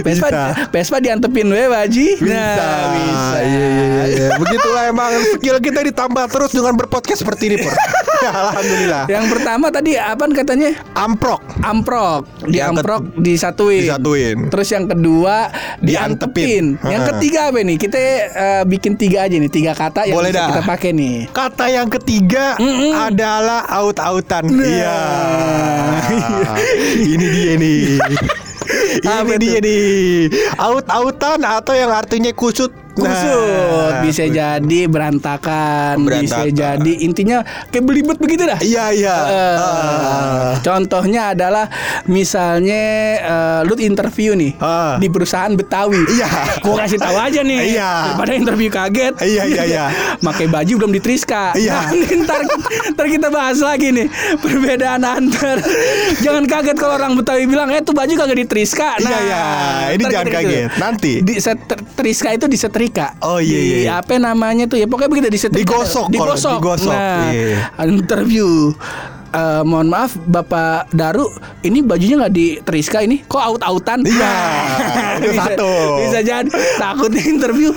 [0.00, 0.42] Vespa Bisa.
[0.70, 2.32] Vespa diantepin baik Pak Haji bisa.
[2.32, 4.26] Nah bisa Iya, iya, iya.
[4.34, 7.56] Begitulah emang skill kita ditambah terus dengan berpodcast seperti ini.
[7.60, 9.04] Ya, Alhamdulillah.
[9.06, 11.42] Yang pertama tadi apaan katanya Amprok.
[11.60, 14.36] Amprok Di Yang amprok disatuin Disatuin.
[14.48, 16.78] Terus yang kedua Diantepin.
[16.78, 17.98] Diantepin Yang ketiga apa nih Kita
[18.62, 20.48] bikin tiga aja nih Tiga kata yang Boleh bisa dah.
[20.54, 22.94] kita pakai nih Kata yang ketiga Mm-mm.
[22.94, 24.46] adalah out-outan.
[24.46, 24.62] Nah.
[24.62, 24.98] Iya.
[27.12, 27.82] Ini dia nih.
[29.02, 30.30] Apa Ini dia nih.
[30.54, 32.70] Out-outan atau yang artinya kusut.
[32.94, 36.54] Kusut Nah, bisa jadi berantakan, bisa Berantakan.
[36.54, 39.16] jadi intinya kayak belibet begitu dah Iya, iya.
[39.24, 40.50] Eh, Ah.
[40.60, 41.66] contohnya adalah
[42.08, 42.82] misalnya
[43.18, 44.96] eh, lu interview nih Ah.
[44.96, 46.00] di perusahaan Betawi.
[46.08, 46.28] Iya.
[46.60, 47.74] Gua kasih tahu aja nih.
[47.74, 47.90] Iya.
[48.08, 49.14] Daripada interview kaget.
[49.18, 49.84] Iya, iya, iya.
[50.26, 51.52] Pakai baju belum ditriska.
[51.54, 51.90] Iya.
[51.90, 52.40] Nah, ntar,
[52.92, 54.06] ntar kita bahas lagi nih
[54.38, 55.58] perbedaan antar.
[56.20, 59.42] Jangan kaget kalau orang Betawi bilang, "Eh, tuh baju kagak ditriska." Iya, iya.
[59.90, 60.48] Ini ntar jangan kita gitu.
[60.48, 60.70] kaget.
[60.76, 61.12] Nanti.
[61.16, 62.82] di set- triska itu disetrika.
[63.20, 63.90] Oh, iya, Di- iya, iya.
[63.96, 64.84] Apa namanya tuh ya?
[64.84, 65.64] Pokoknya begitu disetrika.
[65.64, 66.58] Digosok Digosok.
[66.58, 66.92] digosok.
[66.92, 67.70] Nah, Iya.
[67.86, 68.74] interview.
[69.30, 71.26] Eh, mohon maaf Bapak Daru
[71.60, 74.30] ini bajunya nggak di Triska ini kok out-outan Iya,
[75.26, 75.70] bisa, satu.
[75.98, 76.46] bisa jadi
[76.78, 77.74] takutnya interview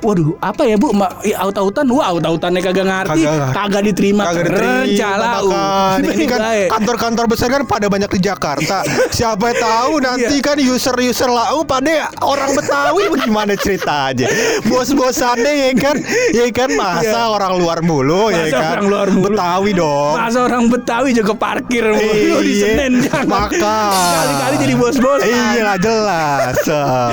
[0.00, 3.50] waduh apa ya Bu Ma, ya, out-outan wah out-outannya kagak ngerti Kagak.
[3.52, 5.46] kagak diterima Kagak diterima calau.
[5.46, 5.98] makan.
[6.06, 8.78] Ini kan kantor-kantor besar kan pada banyak di Jakarta.
[9.12, 10.44] Siapa tahu nanti Iya.
[10.44, 14.24] kan user-user lau pada orang Betawi bagaimana cerita aja.
[14.64, 15.96] Bos-bosannya ya kan,
[16.30, 18.44] ya kan masa orang luar mulu ya Iya.
[18.46, 18.70] Masa kan.
[18.72, 19.26] orang luar mulu.
[19.30, 20.14] Betawi dong.
[20.14, 23.26] Masa orang Betawi juga parkir mulu di Iya, Senen jangan.
[23.26, 23.92] makan.
[23.92, 25.20] Kali-kali jadi bos-bos.
[25.20, 26.56] Iya jelas.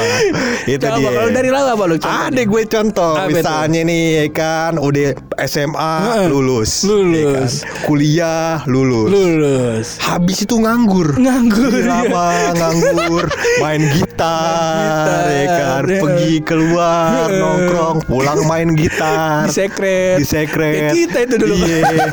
[0.68, 1.10] Itu Coba dia.
[1.12, 1.96] kalau dari lo apa lu?
[1.98, 3.38] Ada gue contoh Apa itu?
[3.40, 5.10] Misalnya nih ya kan Udah
[5.44, 6.28] SMA Heeh.
[6.30, 7.18] lulus Lulus.
[7.18, 7.48] ya kan?
[7.84, 9.88] Kuliah lulus Lulus.
[9.98, 11.90] Habis itu nganggur Nganggur, iya.
[11.90, 13.26] lama nganggur
[13.58, 16.00] Main gitar, gitar, ya kan iya.
[16.00, 20.18] Pergi keluar Nongkrong Pulang main gitar Di sekret.
[20.18, 21.56] Di sekret Kayak kita itu dulu.
[21.58, 22.06] Iya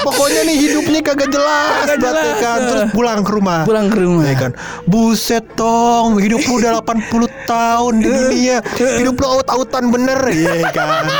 [0.00, 2.38] Pokoknya nih hidupnya kagak jelas Kagak banget, ya jelas.
[2.38, 4.24] kan Terus pulang ke rumah Pulang ke rumah.
[4.24, 4.52] Ya kan
[4.84, 8.56] Buset tong Hidup lu udah 80 tahun di dunia
[9.00, 11.04] Hidup lu out-outan bener Iya kan?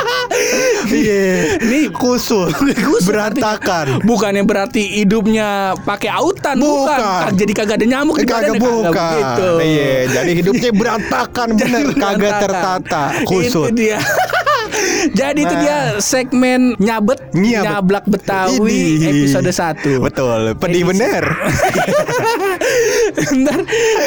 [0.85, 1.57] Iya.
[1.65, 2.53] Ini kusut
[3.09, 4.05] Berantakan.
[4.05, 6.99] Bukannya berarti hidupnya pakai autan, bukan.
[6.99, 7.31] Bukan.
[7.33, 8.93] Jadi kagak ada nyamuk di Kagak bukan.
[8.93, 9.49] begitu.
[9.65, 11.85] Iya Jadi hidupnya berantakan bener.
[11.97, 13.03] Kagak tertata.
[13.25, 13.97] Kusut Itu dia.
[15.15, 15.59] Jadi itu Nah.
[15.61, 17.63] dia segmen nyabet Nyabet.
[17.63, 19.23] nyablak Betawi Ini.
[19.23, 20.01] episode 1.
[20.01, 20.87] Betul Pedih Edisi.
[20.87, 21.23] bener
[23.35, 23.59] Ntar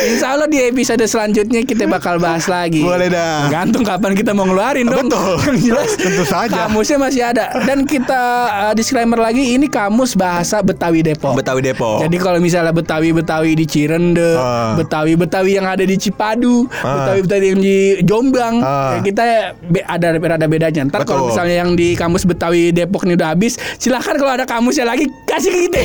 [0.04, 2.81] insya Allah di episode selanjutnya kita bakal bahas lagi.
[2.81, 3.48] Boleh dah.
[3.48, 5.09] Gantung kapan kita mau ngeluarin dong.
[5.09, 5.35] Betul.
[5.48, 6.66] Yang jelas Tentu saja.
[6.66, 7.44] Kamusnya masih ada.
[7.62, 8.20] Dan kita
[8.68, 11.35] uh, disclaimer lagi ini kamus bahasa Betawi Depok.
[11.35, 14.74] Betawi Depok Jadi kalau misalnya Betawi-Betawi di Cirende, Ah.
[14.76, 17.02] Betawi-Betawi yang ada di Cipadu, Ah.
[17.02, 19.22] Betawi-Betawi yang di Jombang, ya kita
[19.87, 20.82] ada ada bedanya.
[20.84, 24.82] Ntar kalau misalnya yang di kamus Betawi Depok ini udah habis, silahkan kalau ada kamusnya
[24.82, 25.80] lagi kasih ke kita.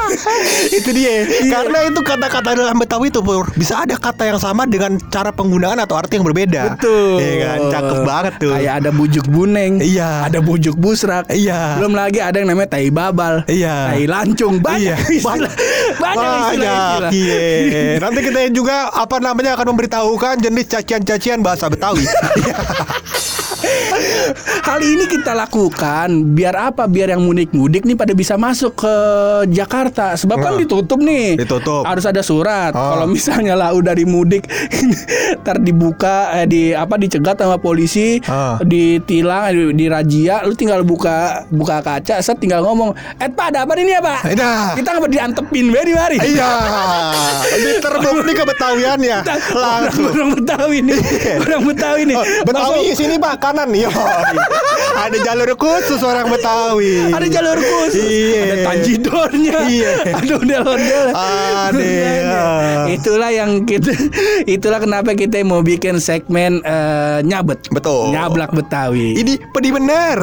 [0.78, 1.50] itu dia Iya.
[1.52, 5.78] karena itu kata-kata dalam Betawi itu Pur, bisa ada kata yang sama dengan cara penggunaan
[5.78, 7.20] atau arti yang berbeda Betul.
[7.20, 10.26] iya kan cakep banget tuh Kayak ada bujuk buneng, Iya.
[10.26, 11.76] ada bujuk busrak, Iya.
[11.76, 13.92] Belum lagi ada yang namanya tai babal, Iya.
[13.92, 15.14] tai lancung, banyak Iya.
[15.20, 15.52] istilah,
[15.94, 17.10] banyak istilah-istilah.
[17.12, 17.98] iya.
[18.00, 22.02] Nanti kita juga apa namanya akan memberitahukan jenis cacian-cacian bahasa Betawi.
[24.60, 26.86] Hal ini kita lakukan biar apa?
[26.86, 28.94] Biar yang mudik-mudik nih pada bisa masuk ke
[29.48, 30.14] Jakarta.
[30.14, 30.60] Sebab kan Nah.
[30.60, 31.34] ditutup nih.
[31.36, 31.82] Ditutup.
[31.82, 32.70] Harus ada surat.
[32.70, 32.94] Ah.
[32.94, 34.46] Kalau misalnya lah udah di mudik
[35.42, 38.58] ntar dibuka eh, di apa dicegat sama polisi, Ah.
[38.60, 43.64] ditilang, di, di razia, lu tinggal buka buka kaca, set tinggal ngomong, "Eh, Pak, ada
[43.64, 44.74] apa ini ya, Pak?" Dah.
[44.74, 46.16] Kita nggak diantepin be di mari.
[46.20, 46.50] Iya,
[47.56, 49.18] diterbukti kebetawiannya
[49.50, 50.08] langsung.
[50.10, 50.98] Orang, Betawi nih.
[51.38, 52.16] orang Betawi nih.
[52.16, 53.84] Oh, Betawi sini pak kanan nih.
[54.90, 57.12] Ada jalur khusus orang Betawi.
[57.12, 58.40] ada jalur khusus, Iya.
[58.42, 59.92] ada tanjidornya, Iya.
[60.12, 61.06] ada ondel-ondel.
[61.14, 61.92] Ada.
[62.90, 63.92] Itulah yang kita,
[64.44, 68.12] itulah kenapa kita mau bikin segmen eh, nyabet, Betul.
[68.12, 69.16] nyablak Betawi.
[69.16, 70.16] Ini pedih bener.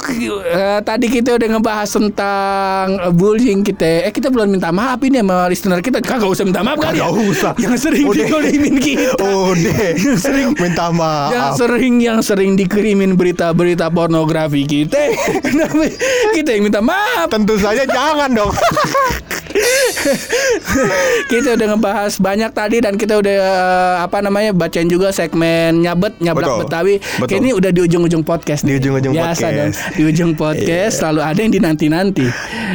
[0.00, 4.08] Eh, tadi kita udah ngebahas tentang eh, bullying kita.
[4.08, 6.00] Eh kita belum minta maaf ini sama listener kita.
[6.00, 7.08] Kagak usah minta maaf kali ya.
[7.08, 7.52] Kagak usah.
[7.60, 8.16] Yang sering Udah.
[8.24, 9.20] dikirimin kita.
[9.20, 9.92] Udah.
[9.92, 11.54] Yang sering minta yang maaf.
[11.60, 15.12] sering yang sering dikirimin berita-berita pornografi kita.
[15.44, 15.88] Kenapa
[16.32, 17.28] kita yang minta maaf?
[17.28, 18.52] Tentu saja jangan dong.
[21.32, 26.16] kita udah ngebahas banyak tadi dan kita udah eh, apa namanya bacain juga segmen nyabet
[26.18, 26.60] nyablak Betul.
[26.66, 26.94] Betawi.
[26.98, 27.26] Betul.
[27.28, 28.62] Kayak ini udah di ujung-ujung podcast.
[28.64, 29.52] Di ujung-ujung podcast.
[29.52, 29.72] Dong.
[29.92, 32.26] Di ujung podcast selalu ada yang dinanti-nanti.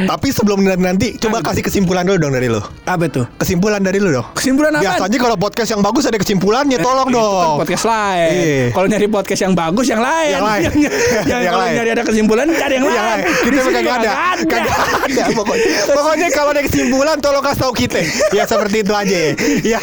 [0.04, 2.60] Tapi sebelum nanti, nanti coba kasih kesimpulan dulu dong dari lo.
[2.84, 3.24] Apa tuh?
[3.40, 4.26] Kesimpulan dari lo dong.
[4.36, 4.84] Kesimpulan apa?
[4.84, 7.56] Biasanya kalau podcast yang bagus ada kesimpulannya, tolong Itu kan dong.
[7.64, 8.30] podcast lain.
[8.32, 8.64] Iya.
[8.76, 10.32] Kalau nyari podcast yang bagus yang lain.
[10.36, 10.62] Yang lain.
[11.32, 11.72] yang, yang lain.
[11.80, 13.08] nyari ada kesimpulan cari yang, Yang lain.
[13.08, 13.24] lain.
[13.24, 14.10] Kita Di mah sini kagak ada.
[14.44, 14.76] Kagak
[15.08, 15.66] ada pokoknya.
[15.98, 18.00] Pokoknya kalau ada kesimpulan tolong kasih tahu kita.
[18.36, 19.18] Ya seperti itu aja
[19.64, 19.80] ya.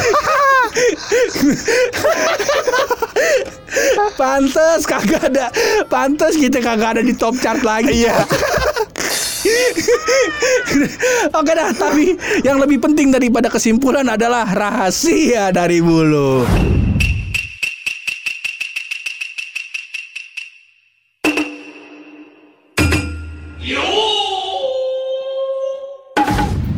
[4.19, 5.51] Pantes kagak ada.
[5.87, 8.05] Pantes kita kagak ada di top chart lagi.
[8.05, 8.15] Iya.
[11.37, 16.43] Oke dah, tapi yang lebih penting daripada kesimpulan adalah rahasia dari bulu.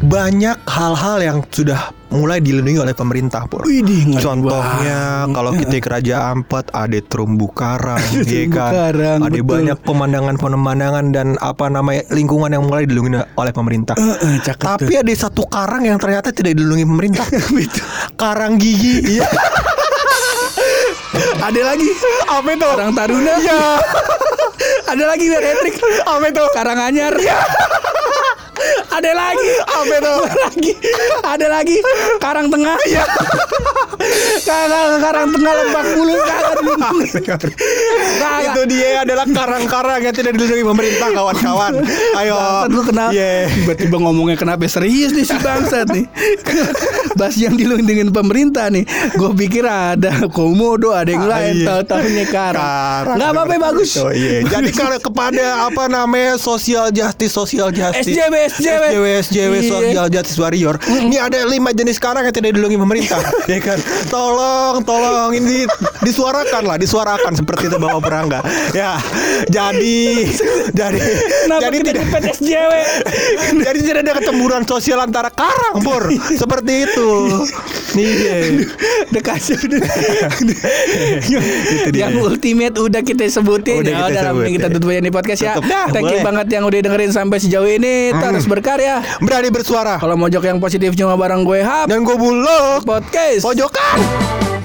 [0.07, 3.67] Banyak hal-hal yang sudah mulai dilindungi oleh pemerintah, Pur.
[3.67, 8.71] Widih, Contohnya kalau kita ke Raja Ampat ada terumbu karang, ya kan?
[8.71, 9.47] karang, ada betul.
[9.47, 13.95] banyak pemandangan-pemandangan dan apa namanya lingkungan yang mulai dilindungi oleh pemerintah.
[13.99, 15.01] Heeh, cakep Tapi tuh.
[15.03, 17.25] ada satu karang yang ternyata tidak dilindungi pemerintah.
[18.21, 19.19] karang gigi.
[19.19, 19.27] Iya.
[21.47, 21.89] ada lagi
[22.27, 22.67] Apa itu?
[22.67, 23.33] Karang Taruna.
[23.39, 23.61] Iya.
[24.87, 25.75] ada lagi Hendrik.
[26.07, 26.43] Apa itu?
[26.55, 27.13] Karanganyar.
[28.89, 29.51] Ada lagi.
[29.63, 30.15] Apa itu?
[30.17, 30.71] Ada lagi.
[31.23, 31.77] Ada lagi.
[32.19, 32.77] Karang Tengah.
[32.87, 33.03] Iya.
[34.43, 36.15] Karang Karang Tengah kagak dilindungi.
[37.17, 37.41] Kagak.
[38.47, 41.71] itu dia adalah karang-karang yang tidak dilindungi pemerintah kawan-kawan.
[42.15, 42.35] Ayo.
[42.37, 43.11] Bangsat lu kenapa?
[43.11, 43.49] Yeah.
[43.51, 46.05] Tiba-tiba ngomongnya kenapa serius nih si bangsat nih.
[47.17, 48.85] Bahas yang dilindungin pemerintah nih.
[49.15, 51.53] Gue pikir ada komodo, ada yang Ah, lain.
[51.57, 51.67] iya.
[51.67, 52.63] Tahu-tahunya karang.
[52.63, 53.15] Karang.
[53.17, 53.91] Nggak apa-apa bagus.
[53.97, 54.45] Oh, iya.
[54.45, 58.83] Jadi kalau kepada apa namanya social justice, social justice, SJW, SJW.
[58.87, 59.69] SJW, SJW, Iya.
[59.69, 60.75] social justice warrior.
[60.81, 63.19] Ini ada lima jenis karang yang tidak dilindungi pemerintah,
[63.51, 63.77] ya kan?
[64.07, 65.67] Tolong, tolong ini
[66.01, 68.39] disuarakan lah, disuarakan seperti itu Bapak Perangga.
[68.71, 68.95] Ya,
[69.47, 70.29] jadi,
[70.71, 70.99] jadi,
[71.43, 72.03] Kenapa jadi tidak.
[72.33, 72.71] SJW?
[73.67, 76.07] Jadi tidak ada kecemburuan sosial antara karang, Pur.
[76.29, 77.09] Seperti itu.
[77.93, 78.35] Iya.
[79.09, 79.81] Udah kasih udah.
[81.91, 84.51] yang, ultimate udah kita sebutin Udah ya kita udah sebutin.
[84.53, 85.53] kita tutup aja nih podcast ya.
[85.89, 88.13] Thank you banget yang udah dengerin sampai sejauh ini.
[88.13, 89.01] Terus berkarya.
[89.17, 89.97] Berani bersuara.
[89.97, 92.85] Kalau mojok yang positif cuma bareng gue Hap Dan gue buluk.
[92.85, 93.41] podcast.
[93.41, 94.56] Pojokan.